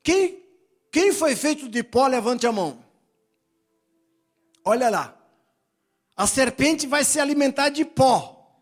Quem, 0.00 0.45
quem 0.96 1.12
foi 1.12 1.36
feito 1.36 1.68
de 1.68 1.82
pó, 1.82 2.06
levante 2.06 2.46
a 2.46 2.52
mão. 2.52 2.82
Olha 4.64 4.88
lá. 4.88 5.14
A 6.16 6.26
serpente 6.26 6.86
vai 6.86 7.04
se 7.04 7.20
alimentar 7.20 7.68
de 7.68 7.84
pó. 7.84 8.58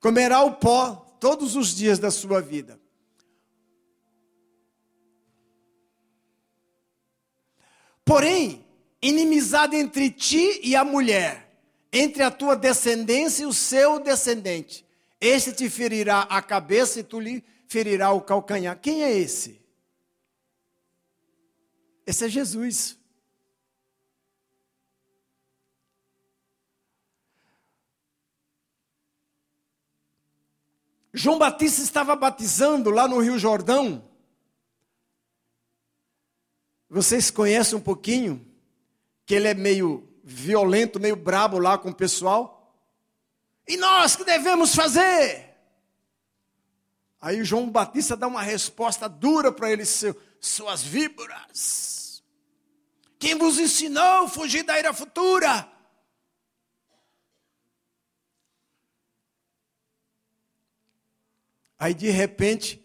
Comerá 0.00 0.42
o 0.42 0.56
pó 0.56 0.96
todos 1.18 1.56
os 1.56 1.74
dias 1.74 1.98
da 1.98 2.10
sua 2.10 2.42
vida. 2.42 2.78
Porém, 8.04 8.62
inimizade 9.00 9.76
entre 9.76 10.10
ti 10.10 10.60
e 10.62 10.76
a 10.76 10.84
mulher, 10.84 11.56
entre 11.90 12.22
a 12.22 12.30
tua 12.30 12.54
descendência 12.54 13.44
e 13.44 13.46
o 13.46 13.52
seu 13.54 13.98
descendente. 13.98 14.84
Este 15.18 15.54
te 15.54 15.70
ferirá 15.70 16.20
a 16.28 16.42
cabeça 16.42 17.00
e 17.00 17.02
tu 17.02 17.18
lhe 17.18 17.42
ferirá 17.72 18.12
o 18.12 18.20
calcanhar. 18.20 18.78
Quem 18.78 19.02
é 19.02 19.10
esse? 19.10 19.58
Esse 22.06 22.26
é 22.26 22.28
Jesus. 22.28 22.98
João 31.14 31.38
Batista 31.38 31.80
estava 31.80 32.14
batizando 32.14 32.90
lá 32.90 33.08
no 33.08 33.20
Rio 33.20 33.38
Jordão. 33.38 34.06
Vocês 36.90 37.30
conhecem 37.30 37.78
um 37.78 37.80
pouquinho 37.80 38.46
que 39.24 39.34
ele 39.34 39.48
é 39.48 39.54
meio 39.54 40.06
violento, 40.22 41.00
meio 41.00 41.16
brabo 41.16 41.58
lá 41.58 41.78
com 41.78 41.88
o 41.88 41.94
pessoal? 41.94 42.76
E 43.66 43.78
nós 43.78 44.14
que 44.14 44.24
devemos 44.24 44.74
fazer? 44.74 45.51
Aí 47.22 47.44
João 47.44 47.70
Batista 47.70 48.16
dá 48.16 48.26
uma 48.26 48.42
resposta 48.42 49.08
dura 49.08 49.52
para 49.52 49.70
ele, 49.70 49.84
suas 50.40 50.82
víboras. 50.82 52.20
Quem 53.16 53.38
vos 53.38 53.60
ensinou 53.60 54.24
a 54.24 54.28
fugir 54.28 54.64
da 54.64 54.76
ira 54.76 54.92
futura? 54.92 55.70
Aí 61.78 61.94
de 61.94 62.10
repente, 62.10 62.84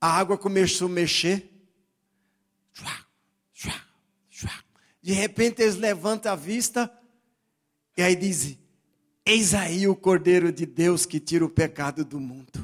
a 0.00 0.08
água 0.08 0.38
começou 0.38 0.86
a 0.86 0.92
mexer. 0.92 1.50
De 5.02 5.12
repente 5.12 5.62
eles 5.62 5.74
levantam 5.74 6.30
a 6.30 6.36
vista 6.36 6.92
e 7.96 8.02
aí 8.02 8.14
dizem: 8.14 8.58
Eis 9.26 9.52
aí 9.52 9.88
o 9.88 9.96
Cordeiro 9.96 10.52
de 10.52 10.64
Deus 10.64 11.04
que 11.04 11.18
tira 11.18 11.44
o 11.44 11.50
pecado 11.50 12.04
do 12.04 12.20
mundo. 12.20 12.57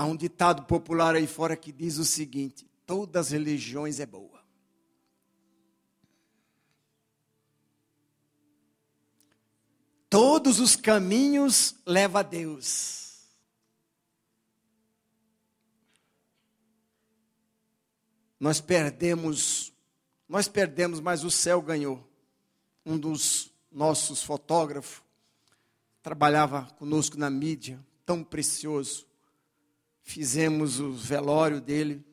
Há 0.00 0.06
um 0.06 0.16
ditado 0.16 0.62
popular 0.62 1.14
aí 1.14 1.26
fora 1.26 1.54
que 1.54 1.70
diz 1.70 1.98
o 1.98 2.06
seguinte: 2.06 2.66
todas 2.86 3.26
as 3.26 3.32
religiões 3.32 4.00
é 4.00 4.06
boa. 4.06 4.42
Todos 10.08 10.58
os 10.58 10.74
caminhos 10.74 11.74
levam 11.84 12.18
a 12.18 12.22
Deus. 12.22 13.28
Nós 18.40 18.58
perdemos, 18.58 19.70
nós 20.26 20.48
perdemos, 20.48 20.98
mas 20.98 21.24
o 21.24 21.30
céu 21.30 21.60
ganhou. 21.60 22.10
Um 22.86 22.96
dos 22.96 23.52
nossos 23.70 24.22
fotógrafos 24.22 25.02
trabalhava 26.02 26.64
conosco 26.78 27.18
na 27.18 27.28
mídia, 27.28 27.78
tão 28.06 28.24
precioso. 28.24 29.09
Fizemos 30.10 30.80
o 30.80 30.92
velório 30.92 31.60
dele. 31.60 32.04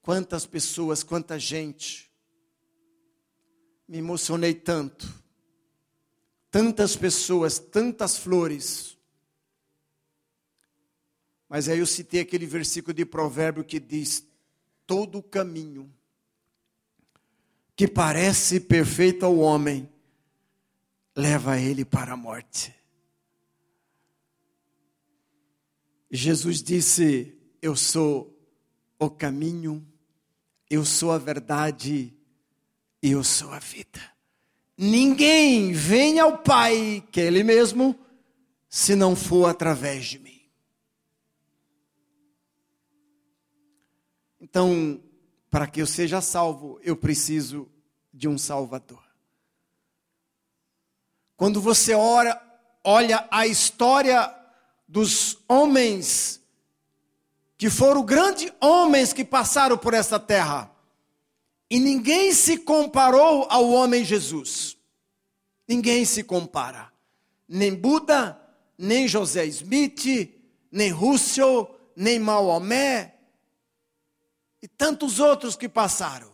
Quantas 0.00 0.46
pessoas, 0.46 1.02
quanta 1.02 1.38
gente. 1.38 2.10
Me 3.86 3.98
emocionei 3.98 4.54
tanto 4.54 5.20
tantas 6.50 6.96
pessoas, 6.96 7.58
tantas 7.58 8.16
flores. 8.18 8.98
Mas 11.48 11.68
aí 11.68 11.78
eu 11.78 11.86
citei 11.86 12.20
aquele 12.20 12.46
versículo 12.46 12.94
de 12.94 13.04
provérbio 13.04 13.62
que 13.62 13.78
diz: 13.78 14.26
todo 14.86 15.18
o 15.18 15.22
caminho 15.22 15.92
que 17.76 17.86
parece 17.86 18.58
perfeito 18.58 19.26
ao 19.26 19.38
homem 19.38 19.86
leva 21.14 21.58
ele 21.58 21.84
para 21.84 22.12
a 22.14 22.16
morte. 22.16 22.79
Jesus 26.10 26.62
disse: 26.62 27.38
Eu 27.62 27.76
sou 27.76 28.36
o 28.98 29.08
caminho, 29.08 29.86
eu 30.68 30.84
sou 30.84 31.12
a 31.12 31.18
verdade 31.18 32.12
e 33.02 33.10
eu 33.12 33.22
sou 33.22 33.50
a 33.52 33.58
vida. 33.58 34.00
Ninguém 34.76 35.72
vem 35.72 36.18
ao 36.18 36.38
Pai, 36.38 37.06
que 37.12 37.20
é 37.20 37.24
Ele 37.26 37.44
mesmo, 37.44 37.98
se 38.68 38.94
não 38.96 39.14
for 39.14 39.46
através 39.46 40.06
de 40.06 40.18
mim. 40.18 40.40
Então, 44.40 45.00
para 45.50 45.66
que 45.66 45.80
eu 45.80 45.86
seja 45.86 46.20
salvo, 46.20 46.80
eu 46.82 46.96
preciso 46.96 47.68
de 48.12 48.26
um 48.26 48.38
Salvador. 48.38 49.04
Quando 51.36 51.60
você 51.60 51.94
ora, 51.94 52.40
olha 52.82 53.26
a 53.30 53.46
história 53.46 54.34
dos 54.90 55.38
homens 55.48 56.40
que 57.56 57.70
foram 57.70 58.02
grandes 58.02 58.52
homens 58.60 59.12
que 59.12 59.24
passaram 59.24 59.78
por 59.78 59.94
essa 59.94 60.18
terra. 60.18 60.68
E 61.70 61.78
ninguém 61.78 62.34
se 62.34 62.58
comparou 62.58 63.46
ao 63.48 63.70
homem 63.70 64.04
Jesus. 64.04 64.76
Ninguém 65.68 66.04
se 66.04 66.24
compara. 66.24 66.92
Nem 67.48 67.72
Buda, 67.72 68.40
nem 68.76 69.06
José 69.06 69.46
Smith, 69.46 70.34
nem 70.72 70.90
Russell, 70.90 71.78
nem 71.94 72.18
Maomé 72.18 73.14
e 74.60 74.66
tantos 74.66 75.20
outros 75.20 75.54
que 75.54 75.68
passaram. 75.68 76.32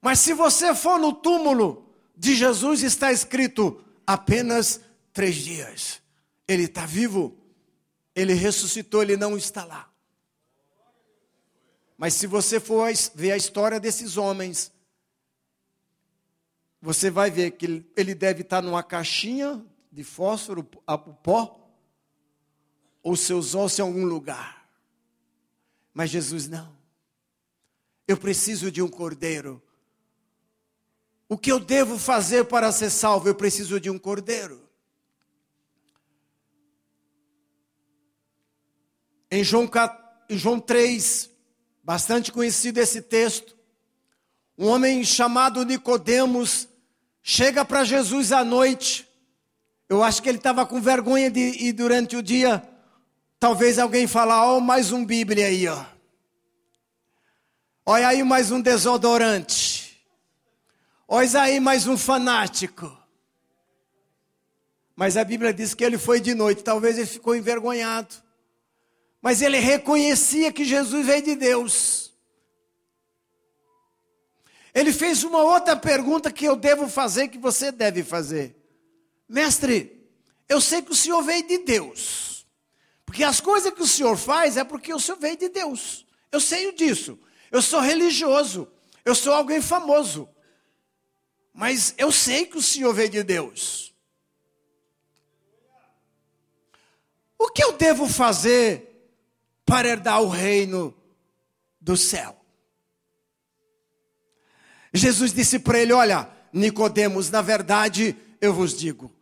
Mas 0.00 0.20
se 0.20 0.32
você 0.32 0.72
for 0.76 1.00
no 1.00 1.12
túmulo 1.12 1.92
de 2.16 2.36
Jesus, 2.36 2.84
está 2.84 3.10
escrito 3.10 3.82
apenas 4.06 4.80
três 5.12 5.34
dias. 5.34 6.03
Ele 6.46 6.64
está 6.64 6.86
vivo, 6.86 7.36
ele 8.14 8.34
ressuscitou, 8.34 9.02
ele 9.02 9.16
não 9.16 9.36
está 9.36 9.64
lá. 9.64 9.90
Mas 11.96 12.14
se 12.14 12.26
você 12.26 12.60
for 12.60 12.88
ver 13.14 13.32
a 13.32 13.36
história 13.36 13.80
desses 13.80 14.16
homens, 14.16 14.72
você 16.80 17.08
vai 17.08 17.30
ver 17.30 17.52
que 17.52 17.84
ele 17.96 18.14
deve 18.14 18.42
estar 18.42 18.60
numa 18.60 18.82
caixinha 18.82 19.64
de 19.90 20.04
fósforo, 20.04 20.68
o 20.86 20.98
pó, 20.98 21.60
ou 23.02 23.16
seus 23.16 23.54
ossos 23.54 23.78
em 23.78 23.82
algum 23.82 24.04
lugar. 24.04 24.68
Mas 25.92 26.10
Jesus 26.10 26.48
não. 26.48 26.76
Eu 28.06 28.16
preciso 28.16 28.70
de 28.70 28.82
um 28.82 28.88
cordeiro. 28.88 29.62
O 31.28 31.38
que 31.38 31.50
eu 31.50 31.58
devo 31.58 31.98
fazer 31.98 32.44
para 32.44 32.70
ser 32.72 32.90
salvo? 32.90 33.28
Eu 33.28 33.34
preciso 33.34 33.80
de 33.80 33.88
um 33.88 33.98
cordeiro. 33.98 34.63
Em 39.34 39.42
João, 39.42 39.68
em 40.30 40.38
João 40.38 40.60
3, 40.60 41.28
Bastante 41.82 42.30
conhecido 42.30 42.78
esse 42.78 43.02
texto. 43.02 43.56
Um 44.56 44.68
homem 44.68 45.02
chamado 45.02 45.64
Nicodemos 45.64 46.68
chega 47.20 47.64
para 47.64 47.82
Jesus 47.82 48.30
à 48.30 48.44
noite. 48.44 49.06
Eu 49.88 50.04
acho 50.04 50.22
que 50.22 50.28
ele 50.28 50.38
estava 50.38 50.64
com 50.64 50.80
vergonha 50.80 51.28
de 51.30 51.40
ir 51.40 51.72
durante 51.72 52.16
o 52.16 52.22
dia. 52.22 52.62
Talvez 53.40 53.76
alguém 53.76 54.06
falar, 54.06 54.46
ó, 54.46 54.56
oh, 54.56 54.60
mais 54.60 54.92
um 54.92 55.04
Bíblia 55.04 55.48
aí, 55.48 55.66
ó. 55.66 55.84
Olha 57.84 58.06
aí 58.06 58.22
mais 58.22 58.52
um 58.52 58.60
desodorante. 58.60 60.00
Olha 61.08 61.42
aí 61.42 61.58
mais 61.58 61.88
um 61.88 61.98
fanático. 61.98 62.96
Mas 64.94 65.16
a 65.16 65.24
Bíblia 65.24 65.52
diz 65.52 65.74
que 65.74 65.84
ele 65.84 65.98
foi 65.98 66.20
de 66.20 66.34
noite. 66.34 66.62
Talvez 66.62 66.96
ele 66.96 67.08
ficou 67.08 67.34
envergonhado. 67.34 68.23
Mas 69.24 69.40
ele 69.40 69.56
reconhecia 69.58 70.52
que 70.52 70.66
Jesus 70.66 71.06
veio 71.06 71.22
de 71.22 71.34
Deus. 71.34 72.12
Ele 74.74 74.92
fez 74.92 75.24
uma 75.24 75.38
outra 75.38 75.74
pergunta 75.74 76.30
que 76.30 76.44
eu 76.44 76.54
devo 76.54 76.86
fazer, 76.90 77.28
que 77.28 77.38
você 77.38 77.72
deve 77.72 78.04
fazer. 78.04 78.54
Mestre, 79.26 80.06
eu 80.46 80.60
sei 80.60 80.82
que 80.82 80.92
o 80.92 80.94
Senhor 80.94 81.22
veio 81.22 81.48
de 81.48 81.56
Deus. 81.56 82.46
Porque 83.06 83.24
as 83.24 83.40
coisas 83.40 83.72
que 83.72 83.80
o 83.80 83.86
Senhor 83.86 84.14
faz 84.18 84.58
é 84.58 84.62
porque 84.62 84.92
o 84.92 85.00
Senhor 85.00 85.16
veio 85.16 85.38
de 85.38 85.48
Deus. 85.48 86.04
Eu 86.30 86.38
sei 86.38 86.70
disso. 86.72 87.18
Eu 87.50 87.62
sou 87.62 87.80
religioso. 87.80 88.70
Eu 89.06 89.14
sou 89.14 89.32
alguém 89.32 89.62
famoso. 89.62 90.28
Mas 91.50 91.94
eu 91.96 92.12
sei 92.12 92.44
que 92.44 92.58
o 92.58 92.62
Senhor 92.62 92.92
veio 92.92 93.08
de 93.08 93.22
Deus. 93.22 93.94
O 97.38 97.48
que 97.48 97.64
eu 97.64 97.72
devo 97.72 98.06
fazer 98.06 98.90
para 99.64 99.88
herdar 99.88 100.22
o 100.22 100.28
reino 100.28 100.94
do 101.80 101.96
céu. 101.96 102.38
Jesus 104.92 105.32
disse 105.32 105.58
para 105.58 105.78
ele: 105.78 105.92
Olha, 105.92 106.30
Nicodemos, 106.52 107.30
na 107.30 107.42
verdade, 107.42 108.16
eu 108.40 108.54
vos 108.54 108.76
digo, 108.76 109.14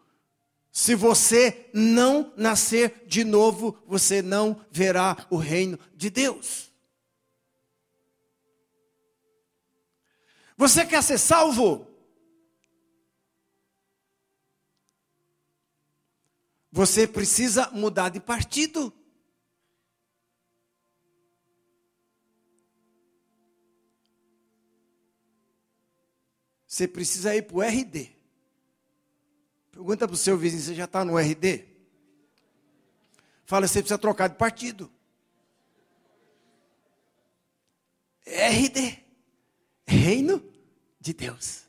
se 0.71 0.95
você 0.95 1.71
não 1.73 2.33
nascer 2.37 3.05
de 3.07 3.25
novo, 3.25 3.79
você 3.87 4.23
não 4.23 4.65
verá 4.71 5.27
o 5.31 5.37
reino 5.37 5.79
de 5.95 6.11
Deus. 6.11 6.71
Você 10.57 10.87
quer 10.87 11.03
ser 11.03 11.19
salvo? 11.19 11.87
Você 16.71 17.07
precisa 17.07 17.71
mudar 17.71 18.09
de 18.09 18.21
partido. 18.21 18.93
Você 26.83 26.89
precisa 26.89 27.37
ir 27.37 27.43
para 27.43 27.57
o 27.57 27.63
RD. 27.63 28.11
Pergunta 29.71 30.09
para 30.09 30.15
o 30.15 30.19
seu 30.19 30.37
vizinho, 30.37 30.63
você 30.65 30.75
já 30.75 30.87
está 30.87 31.05
no 31.05 31.17
RD? 31.17 31.65
Fala, 33.45 33.69
você 33.69 33.79
precisa 33.79 33.99
trocar 33.99 34.27
de 34.27 34.35
partido. 34.35 34.91
RD, 38.27 38.99
Reino 39.87 40.43
de 40.99 41.13
Deus. 41.13 41.63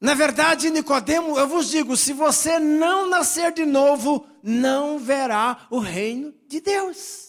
Na 0.00 0.14
verdade, 0.14 0.70
Nicodemo, 0.70 1.36
eu 1.36 1.48
vos 1.48 1.68
digo, 1.68 1.96
se 1.96 2.12
você 2.12 2.60
não 2.60 3.10
nascer 3.10 3.50
de 3.50 3.66
novo, 3.66 4.24
não 4.44 4.96
verá 4.96 5.66
o 5.70 5.80
reino 5.80 6.32
de 6.46 6.60
Deus. 6.60 7.25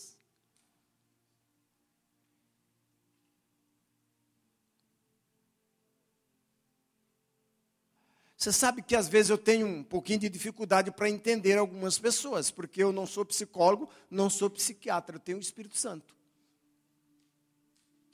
Você 8.48 8.54
sabe 8.54 8.82
que 8.82 8.96
às 8.96 9.10
vezes 9.10 9.30
eu 9.30 9.38
tenho 9.38 9.68
um 9.68 9.84
pouquinho 9.84 10.20
de 10.20 10.30
dificuldade 10.30 10.90
para 10.90 11.10
entender 11.10 11.58
algumas 11.58 12.00
pessoas, 12.00 12.50
porque 12.50 12.82
eu 12.82 12.94
não 12.94 13.06
sou 13.06 13.26
psicólogo, 13.26 13.90
não 14.10 14.30
sou 14.30 14.50
psiquiatra, 14.50 15.18
eu 15.18 15.20
tenho 15.20 15.38
o 15.38 15.42
Espírito 15.42 15.78
Santo. 15.78 16.16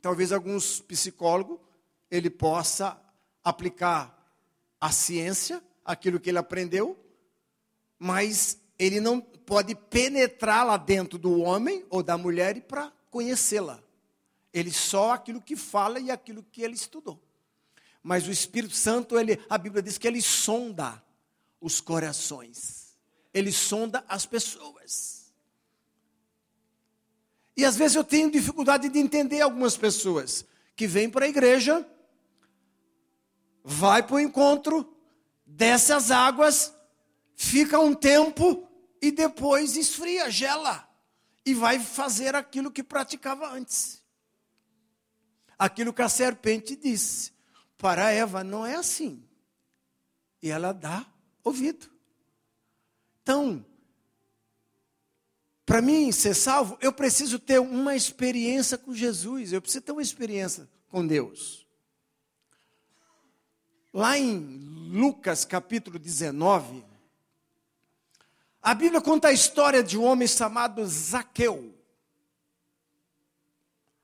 Talvez 0.01 0.31
alguns 0.31 0.81
psicólogos 0.81 1.59
ele 2.09 2.31
possa 2.31 2.99
aplicar 3.43 4.27
a 4.81 4.91
ciência, 4.91 5.63
aquilo 5.85 6.19
que 6.19 6.31
ele 6.31 6.39
aprendeu, 6.39 6.97
mas 7.99 8.59
ele 8.79 8.99
não 8.99 9.21
pode 9.21 9.75
penetrar 9.75 10.65
lá 10.65 10.77
dentro 10.77 11.19
do 11.19 11.41
homem 11.41 11.85
ou 11.91 12.01
da 12.01 12.17
mulher 12.17 12.59
para 12.61 12.91
conhecê-la. 13.11 13.83
Ele 14.51 14.71
só 14.71 15.11
aquilo 15.11 15.39
que 15.39 15.55
fala 15.55 15.99
e 15.99 16.09
aquilo 16.09 16.41
que 16.41 16.63
ele 16.63 16.73
estudou. 16.73 17.21
Mas 18.03 18.27
o 18.27 18.31
Espírito 18.31 18.75
Santo, 18.75 19.17
ele, 19.17 19.39
a 19.49 19.57
Bíblia 19.57 19.81
diz 19.81 19.97
que 19.97 20.05
ele 20.05 20.21
sonda 20.21 21.01
os 21.61 21.79
corações. 21.79 22.97
Ele 23.33 23.51
sonda 23.51 24.03
as 24.09 24.25
pessoas. 24.25 25.33
E 27.55 27.63
às 27.63 27.77
vezes 27.77 27.95
eu 27.95 28.03
tenho 28.03 28.29
dificuldade 28.29 28.89
de 28.89 28.99
entender 28.99 29.41
algumas 29.41 29.77
pessoas 29.77 30.45
que 30.75 30.85
vêm 30.85 31.09
para 31.09 31.25
a 31.25 31.29
igreja, 31.29 31.87
vai 33.63 34.03
para 34.03 34.15
o 34.15 34.19
encontro, 34.19 34.93
desce 35.45 35.93
as 35.93 36.11
águas, 36.11 36.73
fica 37.35 37.79
um 37.79 37.93
tempo 37.93 38.67
e 39.01 39.11
depois 39.11 39.77
esfria, 39.77 40.29
gela. 40.29 40.89
E 41.45 41.53
vai 41.53 41.77
fazer 41.79 42.35
aquilo 42.35 42.71
que 42.71 42.81
praticava 42.81 43.49
antes. 43.51 44.01
Aquilo 45.59 45.93
que 45.93 46.01
a 46.01 46.09
serpente 46.09 46.75
disse. 46.75 47.32
Para 47.83 48.11
Eva 48.11 48.45
não 48.45 48.65
é 48.65 48.75
assim. 48.75 49.21
E 50.41 50.49
ela 50.49 50.71
dá 50.71 51.05
ouvido. 51.43 51.91
Então, 53.21 53.65
para 55.65 55.81
mim 55.81 56.09
ser 56.13 56.33
salvo, 56.33 56.77
eu 56.79 56.93
preciso 56.93 57.37
ter 57.37 57.59
uma 57.59 57.93
experiência 57.93 58.77
com 58.77 58.95
Jesus, 58.95 59.51
eu 59.51 59.61
preciso 59.61 59.83
ter 59.83 59.91
uma 59.91 60.01
experiência 60.01 60.65
com 60.87 61.05
Deus. 61.05 61.67
Lá 63.93 64.17
em 64.17 64.39
Lucas 64.89 65.43
capítulo 65.43 65.99
19, 65.99 66.85
a 68.61 68.73
Bíblia 68.73 69.01
conta 69.01 69.27
a 69.27 69.33
história 69.33 69.83
de 69.83 69.97
um 69.97 70.05
homem 70.05 70.25
chamado 70.25 70.87
Zaqueu. 70.87 71.77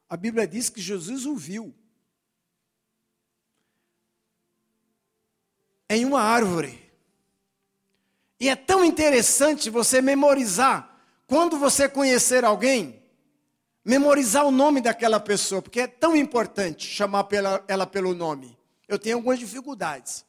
A 0.10 0.18
Bíblia 0.18 0.46
diz 0.46 0.70
que 0.70 0.82
Jesus 0.82 1.26
o 1.26 1.34
viu. 1.34 1.74
Em 5.89 6.06
uma 6.06 6.21
árvore. 6.21 6.80
E 8.39 8.47
é 8.47 8.56
tão 8.56 8.86
interessante 8.86 9.69
você 9.69 10.02
memorizar, 10.02 10.97
quando 11.28 11.58
você 11.58 11.89
conhecer 11.89 12.45
alguém, 12.45 13.04
memorizar 13.84 14.45
o 14.45 14.52
nome 14.52 14.80
daquela 14.80 15.19
pessoa, 15.19 15.62
porque 15.62 15.82
é 15.82 15.88
tão 15.88 16.15
importante 16.15 16.88
chamar 16.88 17.28
ela 17.67 17.86
pelo 17.86 18.13
nome. 18.13 18.58
Eu 18.88 18.97
tenho 18.97 19.17
algumas 19.17 19.39
dificuldades. 19.39 20.25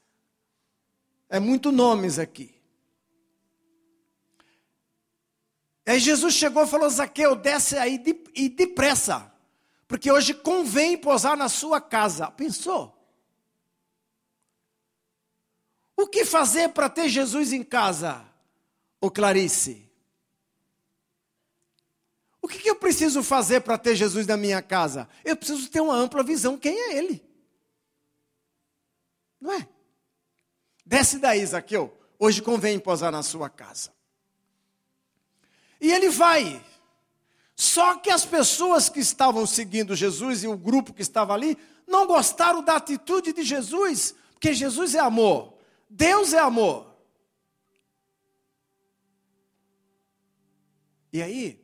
É 1.29 1.39
muito 1.39 1.71
nomes 1.71 2.19
aqui. 2.19 2.61
Aí 5.87 5.99
Jesus 5.99 6.35
chegou 6.35 6.65
e 6.65 6.69
falou: 6.69 6.89
Zaqueu, 6.91 7.35
desce 7.35 7.77
aí 7.77 8.03
e 8.35 8.49
depressa, 8.49 9.33
porque 9.89 10.11
hoje 10.11 10.35
convém 10.35 10.97
posar 10.97 11.37
na 11.37 11.49
sua 11.49 11.81
casa. 11.81 12.31
Pensou? 12.31 13.00
O 16.01 16.07
que 16.07 16.25
fazer 16.25 16.71
para 16.71 16.89
ter 16.89 17.11
Jesus 17.11 17.53
em 17.53 17.63
casa? 17.63 18.25
Ô 18.99 19.11
Clarice. 19.11 19.87
O 22.41 22.49
que, 22.49 22.59
que 22.59 22.71
eu 22.71 22.77
preciso 22.77 23.23
fazer 23.23 23.61
para 23.61 23.77
ter 23.77 23.95
Jesus 23.95 24.27
na 24.27 24.35
minha 24.35 24.63
casa? 24.63 25.07
Eu 25.23 25.37
preciso 25.37 25.69
ter 25.69 25.83
uma 25.83 25.95
ampla 25.95 26.23
visão 26.23 26.57
quem 26.57 26.75
é 26.75 26.97
Ele. 26.97 27.23
Não 29.39 29.53
é? 29.53 29.69
Desce 30.87 31.19
daí, 31.19 31.45
Zaqueu. 31.45 31.95
Hoje 32.19 32.41
convém 32.41 32.79
posar 32.79 33.13
na 33.13 33.23
sua 33.23 33.51
casa. 33.51 33.93
E 35.79 35.93
ele 35.93 36.09
vai. 36.09 36.65
Só 37.55 37.99
que 37.99 38.11
as 38.11 38.25
pessoas 38.25 38.89
que 38.89 39.01
estavam 39.01 39.47
seguindo 39.47 39.95
Jesus 39.95 40.45
e 40.45 40.49
o 40.49 40.57
grupo 40.57 40.95
que 40.95 41.03
estava 41.03 41.35
ali 41.35 41.59
não 41.87 42.07
gostaram 42.07 42.63
da 42.63 42.77
atitude 42.77 43.35
de 43.35 43.43
Jesus, 43.43 44.15
porque 44.33 44.55
Jesus 44.55 44.95
é 44.95 44.99
amor. 44.99 45.60
Deus 45.91 46.33
é 46.33 46.39
amor. 46.39 46.89
E 51.13 51.21
aí, 51.21 51.61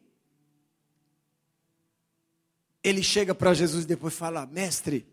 ele 2.82 3.04
chega 3.04 3.32
para 3.32 3.54
Jesus 3.54 3.84
e 3.84 3.86
depois 3.86 4.12
fala: 4.14 4.44
Mestre, 4.44 5.06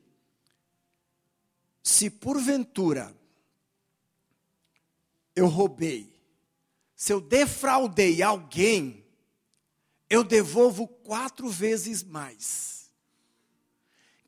se 1.83 2.09
porventura 2.09 3.15
eu 5.35 5.47
roubei, 5.47 6.11
se 6.95 7.13
eu 7.13 7.21
defraudei 7.21 8.23
alguém, 8.23 9.05
eu 10.09 10.23
devolvo 10.23 10.87
quatro 10.87 11.49
vezes 11.49 12.03
mais. 12.03 12.82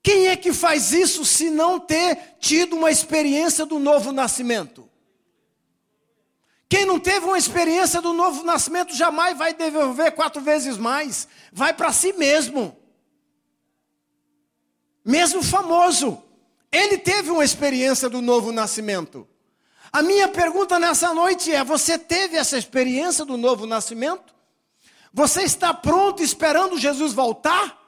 Quem 0.06 0.28
é 0.28 0.38
que 0.38 0.54
faz 0.54 0.92
isso 0.92 1.26
se 1.26 1.50
não 1.50 1.80
ter 1.80 2.36
tido 2.40 2.76
uma 2.76 2.92
experiência 2.92 3.66
do 3.66 3.80
novo 3.80 4.12
nascimento? 4.12 4.88
Quem 6.70 6.86
não 6.86 7.00
teve 7.00 7.26
uma 7.26 7.40
experiência 7.40 8.00
do 8.04 8.14
novo 8.14 8.44
nascimento 8.44 8.94
jamais 8.94 9.36
vai 9.36 9.56
devolver 9.56 10.12
quatro 10.12 10.44
vezes 10.44 10.78
mais, 10.78 11.28
vai 11.52 11.74
para 11.74 11.92
si 11.92 12.14
mesmo. 12.14 12.78
Mesmo 15.04 15.42
famoso, 15.42 16.22
ele 16.72 17.00
teve 17.00 17.32
uma 17.32 17.44
experiência 17.44 18.08
do 18.08 18.22
novo 18.22 18.52
nascimento. 18.52 19.28
A 19.92 20.04
minha 20.04 20.28
pergunta 20.28 20.78
nessa 20.78 21.16
noite 21.16 21.52
é: 21.52 21.64
você 21.64 21.98
teve 21.98 22.38
essa 22.38 22.60
experiência 22.60 23.26
do 23.26 23.38
novo 23.38 23.66
nascimento? 23.66 24.36
Você 25.12 25.42
está 25.42 25.74
pronto 25.74 26.22
esperando 26.22 26.78
Jesus 26.78 27.12
voltar? 27.12 27.82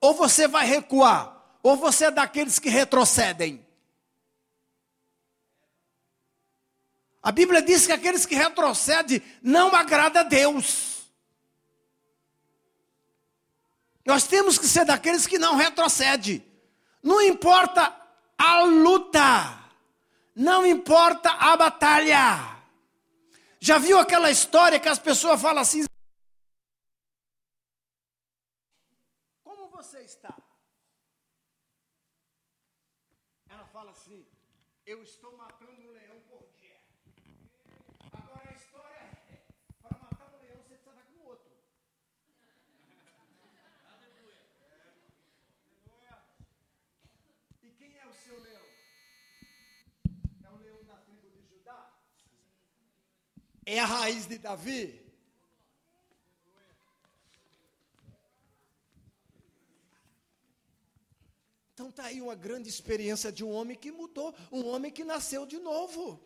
Ou 0.00 0.14
você 0.14 0.48
vai 0.48 0.66
recuar? 0.66 1.39
Ou 1.62 1.76
você 1.76 2.06
é 2.06 2.10
daqueles 2.10 2.58
que 2.58 2.68
retrocedem? 2.68 3.66
A 7.22 7.30
Bíblia 7.30 7.60
diz 7.60 7.86
que 7.86 7.92
aqueles 7.92 8.24
que 8.24 8.34
retrocedem 8.34 9.22
não 9.42 9.74
agrada 9.74 10.20
a 10.20 10.22
Deus. 10.22 11.10
Nós 14.06 14.26
temos 14.26 14.58
que 14.58 14.66
ser 14.66 14.86
daqueles 14.86 15.26
que 15.26 15.38
não 15.38 15.56
retrocedem. 15.56 16.44
Não 17.02 17.20
importa 17.20 17.94
a 18.38 18.62
luta, 18.62 19.58
não 20.34 20.64
importa 20.64 21.30
a 21.30 21.56
batalha. 21.56 22.56
Já 23.58 23.76
viu 23.76 23.98
aquela 23.98 24.30
história 24.30 24.80
que 24.80 24.88
as 24.88 24.98
pessoas 24.98 25.40
falam 25.40 25.60
assim: 25.60 25.84
Como 29.44 29.68
você 29.68 30.00
está? 30.00 30.34
Fala 33.70 33.90
assim: 33.92 34.26
Eu 34.84 35.02
estou 35.02 35.36
matando 35.36 35.80
um 35.80 35.92
leão 35.92 36.20
por 36.28 36.46
dia. 36.58 36.76
Agora 38.12 38.50
a 38.50 38.54
história 38.54 39.02
é: 39.34 39.46
para 39.80 39.98
matar 39.98 40.34
um 40.34 40.40
leão 40.42 40.56
você 40.62 40.74
precisa 40.74 40.90
estar 40.90 41.06
com 41.12 41.24
outro. 41.26 41.52
E 47.62 47.70
quem 47.70 47.98
é 47.98 48.06
o 48.06 48.12
seu 48.12 48.40
leão? 48.40 48.66
É 50.44 50.50
o 50.50 50.56
leão 50.56 50.82
da 50.84 50.96
tribo 50.96 51.30
de 51.30 51.42
Judá? 51.46 51.92
É 53.64 53.78
a 53.78 53.86
raiz 53.86 54.26
de 54.26 54.38
Davi? 54.38 54.99
Então 61.80 61.88
está 61.88 62.04
aí 62.04 62.20
uma 62.20 62.34
grande 62.34 62.68
experiência 62.68 63.32
de 63.32 63.42
um 63.42 63.50
homem 63.50 63.74
que 63.74 63.90
mudou, 63.90 64.34
um 64.52 64.66
homem 64.66 64.92
que 64.92 65.02
nasceu 65.02 65.46
de 65.46 65.58
novo. 65.58 66.22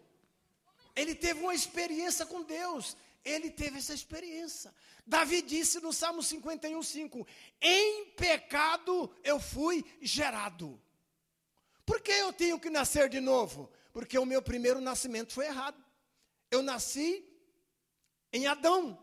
Ele 0.96 1.14
teve 1.14 1.42
uma 1.42 1.54
experiência 1.54 2.26
com 2.26 2.42
Deus. 2.42 2.96
Ele 3.24 3.48
teve 3.48 3.78
essa 3.78 3.94
experiência. 3.94 4.74
Davi 5.06 5.40
disse 5.42 5.78
no 5.78 5.92
Salmo 5.92 6.24
51, 6.24 6.82
5: 6.82 7.24
Em 7.62 8.06
pecado 8.16 9.08
eu 9.22 9.38
fui 9.38 9.84
gerado. 10.02 10.82
Por 11.86 12.00
que 12.00 12.10
eu 12.10 12.32
tenho 12.32 12.58
que 12.58 12.68
nascer 12.68 13.08
de 13.08 13.20
novo? 13.20 13.70
Porque 13.92 14.18
o 14.18 14.26
meu 14.26 14.42
primeiro 14.42 14.80
nascimento 14.80 15.32
foi 15.32 15.46
errado. 15.46 15.80
Eu 16.50 16.64
nasci 16.64 17.24
em 18.32 18.48
Adão. 18.48 18.98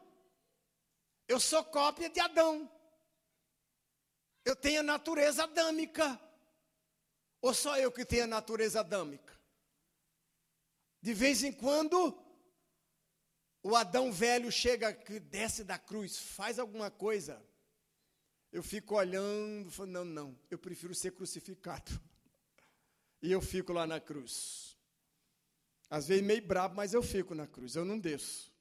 Eu 1.29 1.39
sou 1.39 1.63
cópia 1.63 2.09
de 2.09 2.19
Adão. 2.19 2.69
Eu 4.43 4.53
tenho 4.53 4.81
a 4.81 4.83
natureza 4.83 5.43
adâmica. 5.45 6.19
Ou 7.41 7.53
só 7.53 7.77
eu 7.77 7.91
que 7.91 8.05
tenho 8.05 8.25
a 8.25 8.27
natureza 8.27 8.81
adâmica? 8.81 9.33
De 11.01 11.13
vez 11.13 11.43
em 11.43 11.51
quando, 11.51 12.15
o 13.63 13.75
Adão 13.75 14.11
velho 14.11 14.51
chega, 14.51 14.91
desce 15.29 15.63
da 15.63 15.79
cruz, 15.79 16.17
faz 16.17 16.59
alguma 16.59 16.91
coisa. 16.91 17.41
Eu 18.51 18.61
fico 18.61 18.95
olhando, 18.95 19.71
falando, 19.71 19.93
não, 19.93 20.05
não, 20.05 20.39
eu 20.51 20.59
prefiro 20.59 20.93
ser 20.93 21.11
crucificado. 21.13 21.91
E 23.21 23.31
eu 23.31 23.41
fico 23.41 23.73
lá 23.73 23.87
na 23.87 23.99
cruz. 23.99 24.77
Às 25.89 26.07
vezes 26.07 26.23
meio 26.23 26.45
brabo, 26.45 26.75
mas 26.75 26.93
eu 26.93 27.01
fico 27.01 27.33
na 27.33 27.47
cruz, 27.47 27.75
eu 27.75 27.83
não 27.83 27.99
desço. 27.99 28.51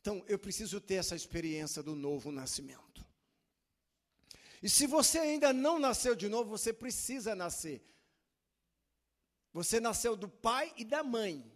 Então, 0.00 0.24
eu 0.28 0.38
preciso 0.38 0.80
ter 0.80 0.94
essa 0.94 1.16
experiência 1.16 1.82
do 1.82 1.94
novo 1.94 2.30
nascimento. 2.30 3.05
E 4.62 4.68
se 4.68 4.86
você 4.86 5.18
ainda 5.18 5.52
não 5.52 5.78
nasceu 5.78 6.14
de 6.14 6.28
novo, 6.28 6.50
você 6.50 6.72
precisa 6.72 7.34
nascer. 7.34 7.84
Você 9.52 9.80
nasceu 9.80 10.16
do 10.16 10.28
pai 10.28 10.72
e 10.76 10.84
da 10.84 11.02
mãe, 11.02 11.50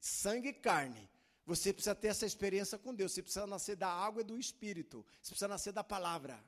sangue 0.00 0.48
e 0.48 0.52
carne. 0.52 1.10
Você 1.46 1.72
precisa 1.72 1.94
ter 1.94 2.08
essa 2.08 2.24
experiência 2.24 2.78
com 2.78 2.94
Deus. 2.94 3.12
Você 3.12 3.22
precisa 3.22 3.46
nascer 3.46 3.76
da 3.76 3.88
água 3.88 4.22
e 4.22 4.24
do 4.24 4.38
espírito. 4.38 5.04
Você 5.20 5.30
precisa 5.30 5.48
nascer 5.48 5.72
da 5.72 5.84
palavra. 5.84 6.42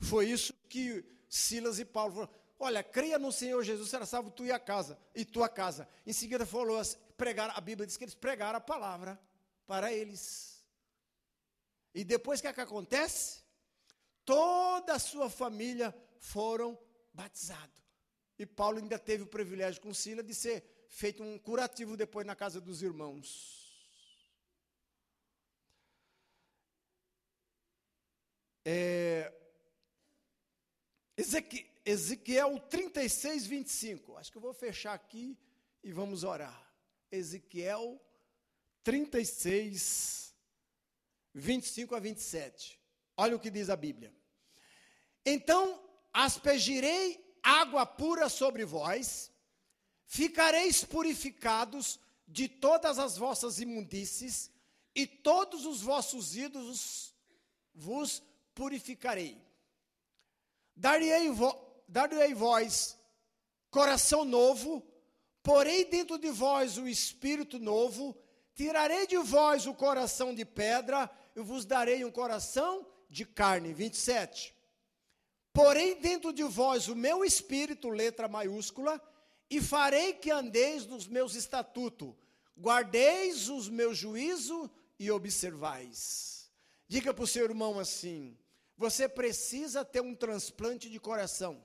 Foi 0.00 0.26
isso 0.26 0.54
que 0.68 1.04
Silas 1.28 1.78
e 1.78 1.84
Paulo 1.84 2.14
falaram. 2.14 2.34
Olha, 2.60 2.82
creia 2.82 3.18
no 3.18 3.30
Senhor 3.30 3.62
Jesus, 3.62 3.88
será 3.88 4.04
salvo 4.04 4.30
tu 4.30 4.44
e 4.44 4.50
a 4.50 4.58
casa, 4.58 4.98
e 5.14 5.24
tua 5.24 5.48
casa. 5.48 5.88
Em 6.04 6.12
seguida 6.12 6.44
falou, 6.44 6.82
pregar, 7.16 7.52
a 7.54 7.60
Bíblia 7.60 7.86
diz 7.86 7.96
que 7.96 8.02
eles 8.02 8.16
pregaram 8.16 8.58
a 8.58 8.60
palavra 8.60 9.20
para 9.64 9.92
eles. 9.92 10.64
E 11.94 12.02
depois 12.02 12.40
o 12.40 12.42
que, 12.42 12.48
é 12.48 12.52
que 12.52 12.60
acontece? 12.60 13.42
Toda 14.28 14.92
a 14.92 14.98
sua 14.98 15.30
família 15.30 15.94
foram 16.18 16.78
batizados. 17.14 17.82
E 18.38 18.44
Paulo 18.44 18.76
ainda 18.76 18.98
teve 18.98 19.22
o 19.22 19.26
privilégio 19.26 19.80
com 19.80 19.94
Sila 19.94 20.22
de 20.22 20.34
ser 20.34 20.86
feito 20.90 21.22
um 21.22 21.38
curativo 21.38 21.96
depois 21.96 22.26
na 22.26 22.36
casa 22.36 22.60
dos 22.60 22.82
irmãos. 22.82 23.56
É, 28.66 29.32
Ezequiel 31.86 32.60
36, 32.68 33.46
25. 33.46 34.18
Acho 34.18 34.30
que 34.30 34.36
eu 34.36 34.42
vou 34.42 34.52
fechar 34.52 34.92
aqui 34.92 35.38
e 35.82 35.90
vamos 35.90 36.22
orar. 36.22 36.70
Ezequiel 37.10 37.98
36, 38.84 40.34
25 41.32 41.94
a 41.94 41.98
27. 41.98 42.78
Olha 43.16 43.34
o 43.34 43.40
que 43.40 43.50
diz 43.50 43.70
a 43.70 43.74
Bíblia. 43.74 44.17
Então 45.28 45.78
aspergirei 46.10 47.22
água 47.42 47.84
pura 47.84 48.30
sobre 48.30 48.64
vós, 48.64 49.30
ficareis 50.06 50.84
purificados 50.84 52.00
de 52.26 52.48
todas 52.48 52.98
as 52.98 53.18
vossas 53.18 53.60
imundícies, 53.60 54.50
e 54.94 55.06
todos 55.06 55.66
os 55.66 55.82
vossos 55.82 56.34
ídolos 56.34 57.14
vos 57.74 58.22
purificarei. 58.54 59.40
Darei, 60.74 61.30
vo, 61.30 61.54
vós 62.34 62.98
coração 63.70 64.24
novo, 64.24 64.82
porei 65.42 65.84
dentro 65.84 66.18
de 66.18 66.30
vós 66.30 66.78
o 66.78 66.88
espírito 66.88 67.58
novo, 67.58 68.16
tirarei 68.54 69.06
de 69.06 69.18
vós 69.18 69.66
o 69.66 69.74
coração 69.74 70.34
de 70.34 70.44
pedra, 70.44 71.10
e 71.36 71.40
vos 71.42 71.66
darei 71.66 72.02
um 72.02 72.10
coração 72.10 72.86
de 73.10 73.26
carne. 73.26 73.74
27. 73.74 74.57
Porém, 75.52 76.00
dentro 76.00 76.32
de 76.32 76.44
vós 76.44 76.88
o 76.88 76.94
meu 76.94 77.24
espírito, 77.24 77.88
letra 77.88 78.28
maiúscula, 78.28 79.00
e 79.50 79.60
farei 79.60 80.12
que 80.12 80.30
andeis 80.30 80.86
nos 80.86 81.06
meus 81.06 81.34
estatutos, 81.34 82.14
guardeis 82.56 83.48
os 83.48 83.68
meus 83.68 83.96
juízos 83.96 84.68
e 84.98 85.10
observais. 85.10 86.50
Diga 86.86 87.14
para 87.14 87.24
o 87.24 87.26
seu 87.26 87.44
irmão 87.44 87.78
assim: 87.78 88.36
você 88.76 89.08
precisa 89.08 89.84
ter 89.84 90.00
um 90.00 90.14
transplante 90.14 90.88
de 90.88 91.00
coração. 91.00 91.62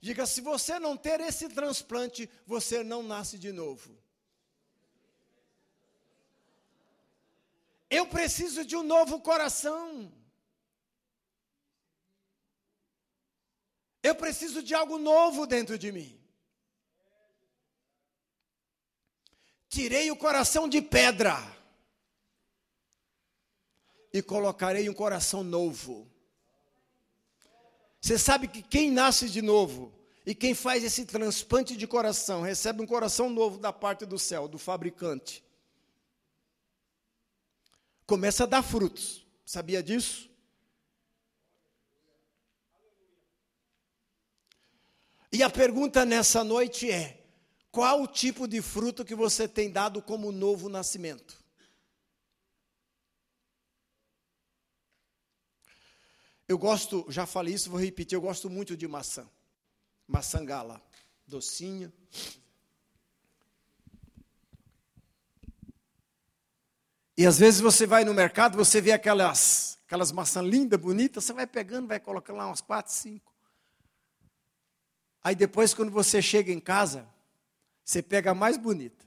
Diga, 0.00 0.26
se 0.26 0.40
você 0.40 0.78
não 0.78 0.96
ter 0.96 1.20
esse 1.20 1.48
transplante, 1.48 2.30
você 2.46 2.84
não 2.84 3.02
nasce 3.02 3.38
de 3.38 3.50
novo. 3.50 3.98
Eu 7.98 8.06
preciso 8.06 8.62
de 8.62 8.76
um 8.76 8.82
novo 8.82 9.18
coração. 9.20 10.12
Eu 14.02 14.14
preciso 14.14 14.62
de 14.62 14.74
algo 14.74 14.98
novo 14.98 15.46
dentro 15.46 15.78
de 15.78 15.90
mim. 15.90 16.20
Tirei 19.70 20.10
o 20.10 20.16
coração 20.16 20.68
de 20.68 20.82
pedra 20.82 21.36
e 24.12 24.20
colocarei 24.20 24.90
um 24.90 24.94
coração 24.94 25.42
novo. 25.42 26.06
Você 27.98 28.18
sabe 28.18 28.46
que 28.46 28.62
quem 28.62 28.90
nasce 28.90 29.30
de 29.30 29.40
novo 29.40 29.90
e 30.26 30.34
quem 30.34 30.54
faz 30.54 30.84
esse 30.84 31.06
transplante 31.06 31.74
de 31.74 31.86
coração 31.86 32.42
recebe 32.42 32.82
um 32.82 32.86
coração 32.86 33.30
novo 33.30 33.56
da 33.56 33.72
parte 33.72 34.04
do 34.04 34.18
céu, 34.18 34.46
do 34.46 34.58
fabricante 34.58 35.45
começa 38.06 38.44
a 38.44 38.46
dar 38.46 38.62
frutos. 38.62 39.26
Sabia 39.44 39.82
disso? 39.82 40.30
E 45.32 45.42
a 45.42 45.50
pergunta 45.50 46.04
nessa 46.04 46.42
noite 46.42 46.90
é: 46.90 47.26
qual 47.70 48.02
o 48.02 48.06
tipo 48.06 48.48
de 48.48 48.62
fruto 48.62 49.04
que 49.04 49.14
você 49.14 49.46
tem 49.46 49.70
dado 49.70 50.00
como 50.00 50.32
novo 50.32 50.68
nascimento? 50.68 51.44
Eu 56.48 56.56
gosto, 56.56 57.04
já 57.08 57.26
falei 57.26 57.54
isso, 57.54 57.68
vou 57.68 57.80
repetir, 57.80 58.16
eu 58.16 58.20
gosto 58.20 58.48
muito 58.48 58.76
de 58.76 58.86
maçã. 58.86 59.28
Maçã 60.06 60.44
gala, 60.44 60.80
docinha. 61.26 61.92
E 67.16 67.26
às 67.26 67.38
vezes 67.38 67.60
você 67.60 67.86
vai 67.86 68.04
no 68.04 68.12
mercado, 68.12 68.56
você 68.56 68.80
vê 68.80 68.92
aquelas, 68.92 69.78
aquelas 69.86 70.12
maçãs 70.12 70.44
lindas, 70.44 70.78
bonitas, 70.78 71.24
você 71.24 71.32
vai 71.32 71.46
pegando, 71.46 71.88
vai 71.88 71.98
colocando 71.98 72.36
lá 72.36 72.46
umas 72.46 72.60
quatro, 72.60 72.92
cinco. 72.92 73.32
Aí 75.24 75.34
depois, 75.34 75.72
quando 75.72 75.90
você 75.90 76.20
chega 76.20 76.52
em 76.52 76.60
casa, 76.60 77.08
você 77.82 78.02
pega 78.02 78.32
a 78.32 78.34
mais 78.34 78.56
bonita. 78.56 79.04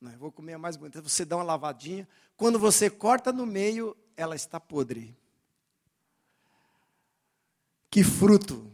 Não, 0.00 0.12
eu 0.12 0.18
vou 0.18 0.32
comer 0.32 0.54
a 0.54 0.58
mais 0.58 0.76
bonita. 0.76 1.02
Você 1.02 1.24
dá 1.24 1.36
uma 1.36 1.44
lavadinha. 1.44 2.08
Quando 2.36 2.58
você 2.58 2.88
corta 2.90 3.32
no 3.32 3.46
meio, 3.46 3.96
ela 4.16 4.34
está 4.34 4.58
podre. 4.58 5.16
Que 7.90 8.02
fruto. 8.02 8.72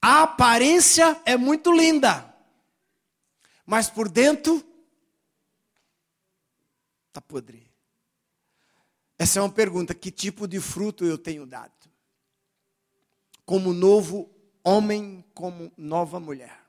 A 0.00 0.22
aparência 0.22 1.20
é 1.24 1.36
muito 1.36 1.72
linda. 1.72 2.34
Mas 3.64 3.90
por 3.90 4.08
dentro 4.08 4.64
está 7.16 7.20
podre. 7.20 7.66
Essa 9.18 9.38
é 9.38 9.42
uma 9.42 9.50
pergunta: 9.50 9.94
que 9.94 10.10
tipo 10.10 10.46
de 10.46 10.60
fruto 10.60 11.04
eu 11.04 11.16
tenho 11.16 11.46
dado? 11.46 11.72
Como 13.44 13.72
novo 13.72 14.30
homem, 14.62 15.24
como 15.32 15.72
nova 15.76 16.20
mulher. 16.20 16.64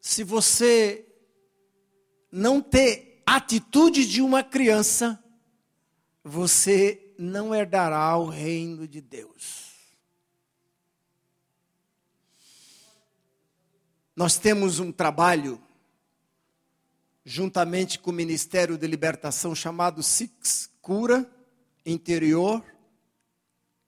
Se 0.00 0.24
você 0.24 1.06
não 2.30 2.62
ter 2.62 3.22
atitude 3.26 4.06
de 4.06 4.22
uma 4.22 4.42
criança, 4.42 5.22
você 6.24 7.14
não 7.18 7.54
herdará 7.54 8.16
o 8.16 8.26
reino 8.26 8.86
de 8.88 9.00
Deus. 9.00 9.75
Nós 14.16 14.38
temos 14.38 14.80
um 14.80 14.90
trabalho, 14.90 15.62
juntamente 17.22 17.98
com 17.98 18.10
o 18.10 18.14
Ministério 18.14 18.78
de 18.78 18.86
Libertação, 18.86 19.54
chamado 19.54 20.02
SIX 20.02 20.70
Cura 20.80 21.30
Interior 21.84 22.64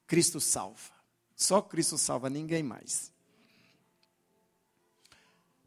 Cristo 0.06 0.38
Salva. 0.38 0.92
Só 1.34 1.62
Cristo 1.62 1.96
salva, 1.96 2.28
ninguém 2.28 2.62
mais. 2.62 3.10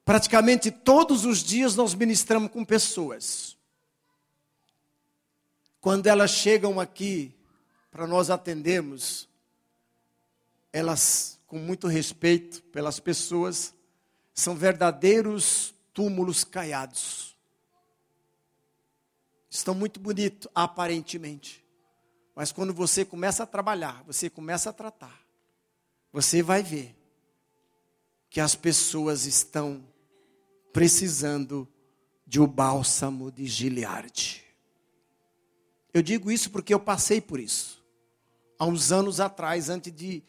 Praticamente 0.05 0.69
todos 0.69 1.25
os 1.25 1.41
dias 1.41 1.75
nós 1.75 1.95
ministramos 1.95 2.51
com 2.51 2.63
pessoas. 2.63 3.57
Quando 5.79 6.05
elas 6.05 6.29
chegam 6.29 6.79
aqui 6.79 7.33
para 7.89 8.05
nós 8.05 8.29
atendermos, 8.29 9.27
elas, 10.71 11.39
com 11.47 11.57
muito 11.57 11.87
respeito 11.87 12.61
pelas 12.63 12.99
pessoas, 12.99 13.73
são 14.33 14.55
verdadeiros 14.55 15.73
túmulos 15.93 16.43
caiados. 16.43 17.35
Estão 19.49 19.75
muito 19.75 19.99
bonitos, 19.99 20.49
aparentemente. 20.55 21.63
Mas 22.35 22.51
quando 22.51 22.73
você 22.73 23.03
começa 23.03 23.43
a 23.43 23.47
trabalhar, 23.47 24.03
você 24.03 24.29
começa 24.29 24.69
a 24.69 24.73
tratar, 24.73 25.21
você 26.11 26.41
vai 26.41 26.63
ver 26.63 26.95
que 28.29 28.39
as 28.39 28.55
pessoas 28.55 29.25
estão 29.25 29.85
precisando 30.71 31.67
de 32.25 32.39
um 32.39 32.47
bálsamo 32.47 33.29
de 33.29 33.45
Gileade. 33.45 34.45
Eu 35.93 36.01
digo 36.01 36.31
isso 36.31 36.49
porque 36.49 36.73
eu 36.73 36.79
passei 36.79 37.19
por 37.19 37.39
isso. 37.39 37.83
Há 38.57 38.65
uns 38.65 38.91
anos 38.91 39.19
atrás, 39.19 39.67
antes 39.67 39.93
de 39.93 40.23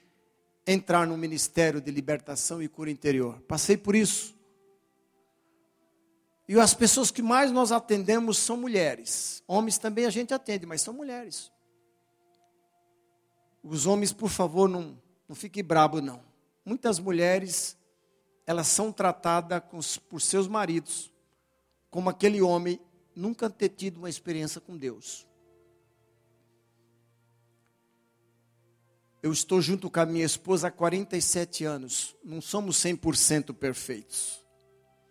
entrar 0.66 1.06
no 1.06 1.16
ministério 1.16 1.80
de 1.80 1.90
libertação 1.90 2.62
e 2.62 2.68
cura 2.68 2.90
interior. 2.90 3.40
Passei 3.42 3.76
por 3.76 3.94
isso. 3.94 4.34
E 6.48 6.58
as 6.58 6.74
pessoas 6.74 7.10
que 7.10 7.22
mais 7.22 7.50
nós 7.50 7.72
atendemos 7.72 8.38
são 8.38 8.56
mulheres. 8.56 9.42
Homens 9.46 9.78
também 9.78 10.04
a 10.04 10.10
gente 10.10 10.34
atende, 10.34 10.66
mas 10.66 10.82
são 10.82 10.92
mulheres. 10.92 11.50
Os 13.62 13.86
homens, 13.86 14.12
por 14.12 14.28
favor, 14.28 14.68
não, 14.68 14.98
não 15.28 15.36
fiquem 15.36 15.62
brabo 15.62 16.00
não. 16.00 16.22
Muitas 16.64 16.98
mulheres, 16.98 17.76
elas 18.46 18.66
são 18.66 18.92
tratadas 18.92 19.62
com, 19.70 19.80
por 20.08 20.20
seus 20.20 20.48
maridos 20.48 21.12
como 21.92 22.08
aquele 22.08 22.40
homem 22.40 22.80
nunca 23.14 23.50
ter 23.50 23.68
tido 23.68 23.98
uma 23.98 24.08
experiência 24.08 24.58
com 24.62 24.78
Deus. 24.78 25.26
Eu 29.22 29.32
estou 29.32 29.60
junto 29.60 29.88
com 29.88 30.00
a 30.00 30.06
minha 30.06 30.24
esposa 30.24 30.66
há 30.66 30.70
47 30.70 31.64
anos. 31.64 32.16
Não 32.24 32.40
somos 32.40 32.76
100% 32.78 33.54
perfeitos. 33.54 34.44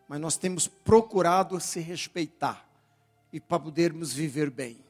Mas 0.07 0.19
nós 0.19 0.35
temos 0.35 0.67
procurado 0.67 1.57
se 1.61 1.79
respeitar 1.79 2.69
e 3.31 3.39
para 3.39 3.59
podermos 3.59 4.11
viver 4.11 4.49
bem. 4.49 4.83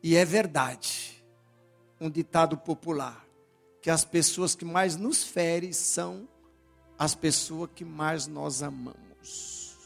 E 0.00 0.14
é 0.14 0.24
verdade, 0.24 1.24
um 2.00 2.08
ditado 2.08 2.56
popular, 2.56 3.26
que 3.80 3.90
as 3.90 4.04
pessoas 4.04 4.54
que 4.54 4.64
mais 4.64 4.94
nos 4.96 5.24
ferem 5.24 5.72
são 5.72 6.28
as 6.96 7.16
pessoas 7.16 7.68
que 7.74 7.84
mais 7.84 8.28
nós 8.28 8.62
amamos. 8.62 9.76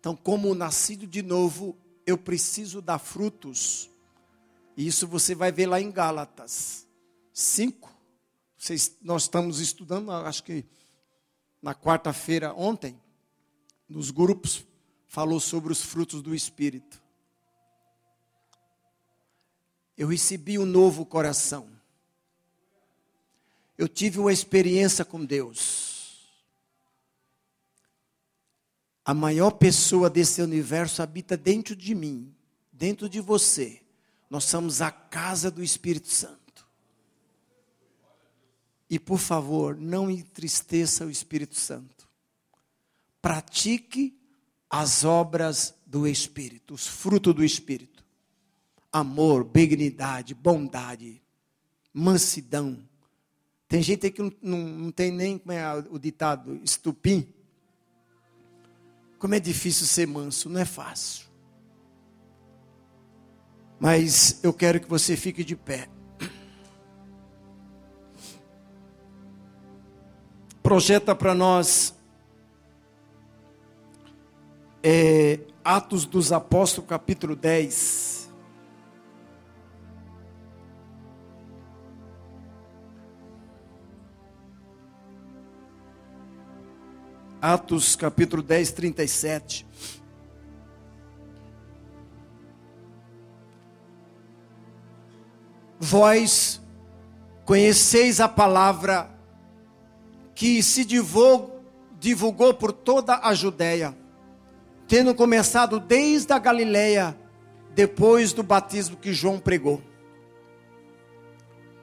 Então, 0.00 0.16
como 0.16 0.52
nascido 0.52 1.06
de 1.06 1.22
novo, 1.22 1.76
eu 2.04 2.18
preciso 2.18 2.82
dar 2.82 2.98
frutos 2.98 3.88
isso 4.76 5.06
você 5.06 5.34
vai 5.34 5.50
ver 5.50 5.66
lá 5.66 5.80
em 5.80 5.90
Gálatas 5.90 6.86
5. 7.32 7.90
Vocês, 8.58 8.96
nós 9.00 9.22
estamos 9.22 9.60
estudando, 9.60 10.10
acho 10.10 10.42
que 10.42 10.64
na 11.62 11.74
quarta-feira, 11.74 12.52
ontem, 12.54 13.00
nos 13.88 14.10
grupos, 14.10 14.66
falou 15.06 15.40
sobre 15.40 15.72
os 15.72 15.80
frutos 15.80 16.20
do 16.20 16.34
Espírito. 16.34 17.02
Eu 19.96 20.08
recebi 20.08 20.58
um 20.58 20.66
novo 20.66 21.06
coração. 21.06 21.70
Eu 23.78 23.88
tive 23.88 24.18
uma 24.18 24.32
experiência 24.32 25.04
com 25.04 25.24
Deus. 25.24 26.30
A 29.04 29.14
maior 29.14 29.52
pessoa 29.52 30.10
desse 30.10 30.42
universo 30.42 31.02
habita 31.02 31.36
dentro 31.36 31.76
de 31.76 31.94
mim, 31.94 32.34
dentro 32.72 33.08
de 33.08 33.20
você. 33.20 33.85
Nós 34.28 34.44
somos 34.44 34.80
a 34.80 34.90
casa 34.90 35.50
do 35.50 35.62
Espírito 35.62 36.08
Santo. 36.08 36.46
E 38.88 38.98
por 38.98 39.18
favor, 39.18 39.76
não 39.76 40.10
entristeça 40.10 41.04
o 41.04 41.10
Espírito 41.10 41.56
Santo. 41.56 42.08
Pratique 43.20 44.16
as 44.70 45.04
obras 45.04 45.74
do 45.84 46.06
Espírito, 46.06 46.74
os 46.74 46.86
frutos 46.86 47.34
do 47.34 47.44
Espírito: 47.44 48.04
amor, 48.92 49.44
benignidade, 49.44 50.34
bondade, 50.34 51.22
mansidão. 51.92 52.78
Tem 53.68 53.82
gente 53.82 54.10
que 54.10 54.22
não, 54.22 54.32
não, 54.40 54.58
não 54.58 54.92
tem 54.92 55.10
nem 55.10 55.38
como 55.38 55.52
é 55.52 55.74
o 55.90 55.98
ditado 55.98 56.60
estupim. 56.62 57.28
Como 59.18 59.34
é 59.34 59.40
difícil 59.40 59.86
ser 59.86 60.06
manso, 60.06 60.48
não 60.48 60.60
é 60.60 60.64
fácil. 60.64 61.25
Mas 63.78 64.40
eu 64.42 64.52
quero 64.52 64.80
que 64.80 64.88
você 64.88 65.16
fique 65.16 65.44
de 65.44 65.54
pé. 65.54 65.88
Projeta 70.62 71.14
para 71.14 71.34
nós 71.34 71.94
é, 74.82 75.40
Atos 75.64 76.06
dos 76.06 76.32
Apóstolos, 76.32 76.88
capítulo 76.88 77.36
10. 77.36 78.16
Atos 87.42 87.94
capítulo 87.94 88.42
10, 88.42 88.72
37. 88.72 89.66
Vós 95.78 96.60
conheceis 97.44 98.20
a 98.20 98.28
palavra 98.28 99.10
que 100.34 100.62
se 100.62 100.84
divulgou, 100.84 102.54
por 102.54 102.72
toda 102.72 103.20
a 103.22 103.32
Judéia, 103.34 103.96
tendo 104.86 105.14
começado 105.14 105.80
desde 105.80 106.32
a 106.32 106.38
Galileia, 106.38 107.16
depois 107.74 108.32
do 108.32 108.42
batismo 108.42 108.96
que 108.96 109.12
João 109.12 109.38
pregou. 109.38 109.82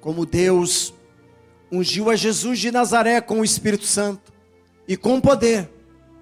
Como 0.01 0.25
Deus 0.25 0.93
ungiu 1.71 2.09
a 2.09 2.15
Jesus 2.15 2.59
de 2.59 2.71
Nazaré 2.71 3.19
com 3.21 3.39
o 3.39 3.43
Espírito 3.43 3.85
Santo 3.85 4.31
e 4.87 4.95
com 4.95 5.19
poder, 5.19 5.69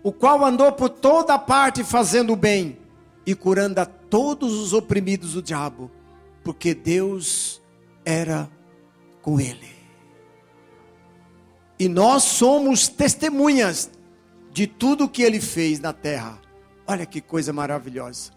o 0.03 0.11
qual 0.11 0.45
andou 0.45 0.71
por 0.71 0.89
toda 0.89 1.37
parte 1.37 1.83
fazendo 1.83 2.33
o 2.33 2.35
bem 2.35 2.77
e 3.25 3.35
curando 3.35 3.79
a 3.79 3.85
todos 3.85 4.53
os 4.53 4.73
oprimidos 4.73 5.33
do 5.33 5.41
diabo, 5.41 5.91
porque 6.43 6.73
Deus 6.73 7.60
era 8.05 8.49
com 9.21 9.39
ele. 9.39 9.69
E 11.79 11.89
nós 11.89 12.23
somos 12.23 12.87
testemunhas 12.87 13.89
de 14.51 14.67
tudo 14.67 15.09
que 15.09 15.23
ele 15.23 15.39
fez 15.39 15.79
na 15.79 15.91
terra. 15.91 16.39
Olha 16.85 17.05
que 17.05 17.21
coisa 17.21 17.51
maravilhosa. 17.51 18.31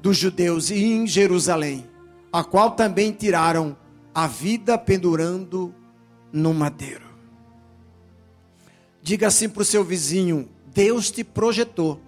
Dos 0.00 0.16
judeus 0.16 0.70
e 0.70 0.84
em 0.84 1.06
Jerusalém, 1.06 1.86
a 2.32 2.44
qual 2.44 2.70
também 2.70 3.12
tiraram 3.12 3.76
a 4.14 4.26
vida 4.26 4.78
pendurando 4.78 5.74
no 6.32 6.54
madeiro. 6.54 7.06
Diga 9.02 9.26
assim 9.26 9.48
para 9.48 9.62
o 9.62 9.64
seu 9.64 9.84
vizinho: 9.84 10.48
Deus 10.66 11.10
te 11.10 11.22
projetou 11.22 12.00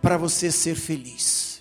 para 0.00 0.16
você 0.16 0.50
ser 0.50 0.74
feliz. 0.74 1.51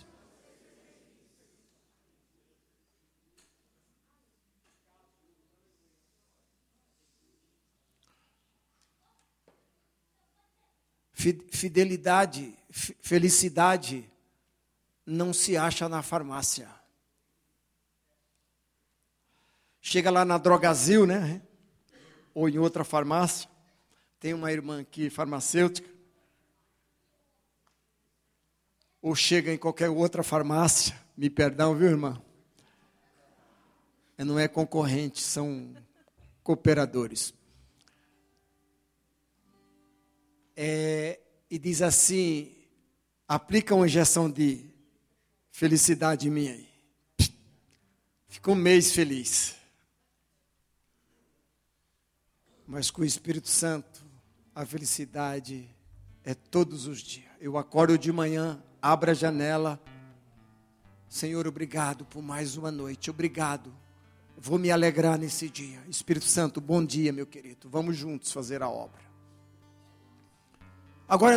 Fidelidade, 11.52 12.58
felicidade 12.72 14.10
não 15.06 15.32
se 15.32 15.56
acha 15.56 15.88
na 15.88 16.02
farmácia. 16.02 16.68
Chega 19.80 20.10
lá 20.10 20.26
na 20.26 20.40
Drogazil, 20.40 21.06
né? 21.06 21.44
Ou 22.34 22.50
em 22.50 22.58
outra 22.58 22.84
farmácia. 22.84 23.48
Tem 24.20 24.34
uma 24.34 24.52
irmã 24.52 24.82
aqui, 24.82 25.12
farmacêutica. 25.12 25.88
Ou 29.00 29.14
chega 29.14 29.54
em 29.54 29.58
qualquer 29.60 29.90
outra 29.90 30.24
farmácia. 30.24 31.00
Me 31.16 31.30
perdão, 31.30 31.76
viu, 31.76 31.90
irmã? 31.90 32.20
Não 34.18 34.40
é 34.40 34.48
concorrente, 34.48 35.22
são 35.22 35.76
cooperadores. 36.44 37.32
É, 40.56 41.20
e 41.50 41.58
diz 41.58 41.82
assim: 41.82 42.56
aplica 43.28 43.76
uma 43.76 43.86
injeção 43.86 44.30
de 44.30 44.66
felicidade 45.52 46.28
em 46.28 46.32
mim 46.32 46.48
aí. 46.48 46.70
Fica 48.28 48.52
um 48.52 48.56
mês 48.56 48.92
feliz. 48.92 49.56
Mas 52.66 52.90
com 52.90 53.02
o 53.02 53.06
Espírito 53.06 53.50
Santo, 53.50 54.02
a 54.56 54.66
felicidade 54.66 55.70
é 56.24 56.34
todos 56.34 56.88
os 56.88 57.02
dias. 57.02 57.30
Eu 57.40 57.58
acordo 57.58 57.98
de 57.98 58.12
manhã, 58.12 58.64
abro 58.82 59.12
a 59.12 59.14
janela. 59.14 59.82
Senhor, 61.10 61.46
obrigado 61.46 62.06
por 62.06 62.22
mais 62.22 62.56
uma 62.56 62.72
noite. 62.72 63.10
Obrigado. 63.10 63.74
Vou 64.38 64.58
me 64.58 64.72
alegrar 64.72 65.20
nesse 65.20 65.50
dia. 65.50 65.84
Espírito 65.90 66.26
Santo, 66.26 66.62
bom 66.62 66.84
dia, 66.84 67.12
meu 67.12 67.28
querido. 67.28 67.70
Vamos 67.70 67.98
juntos 67.98 68.32
fazer 68.32 68.64
a 68.64 68.70
obra. 68.70 69.11
Agora 71.12 71.30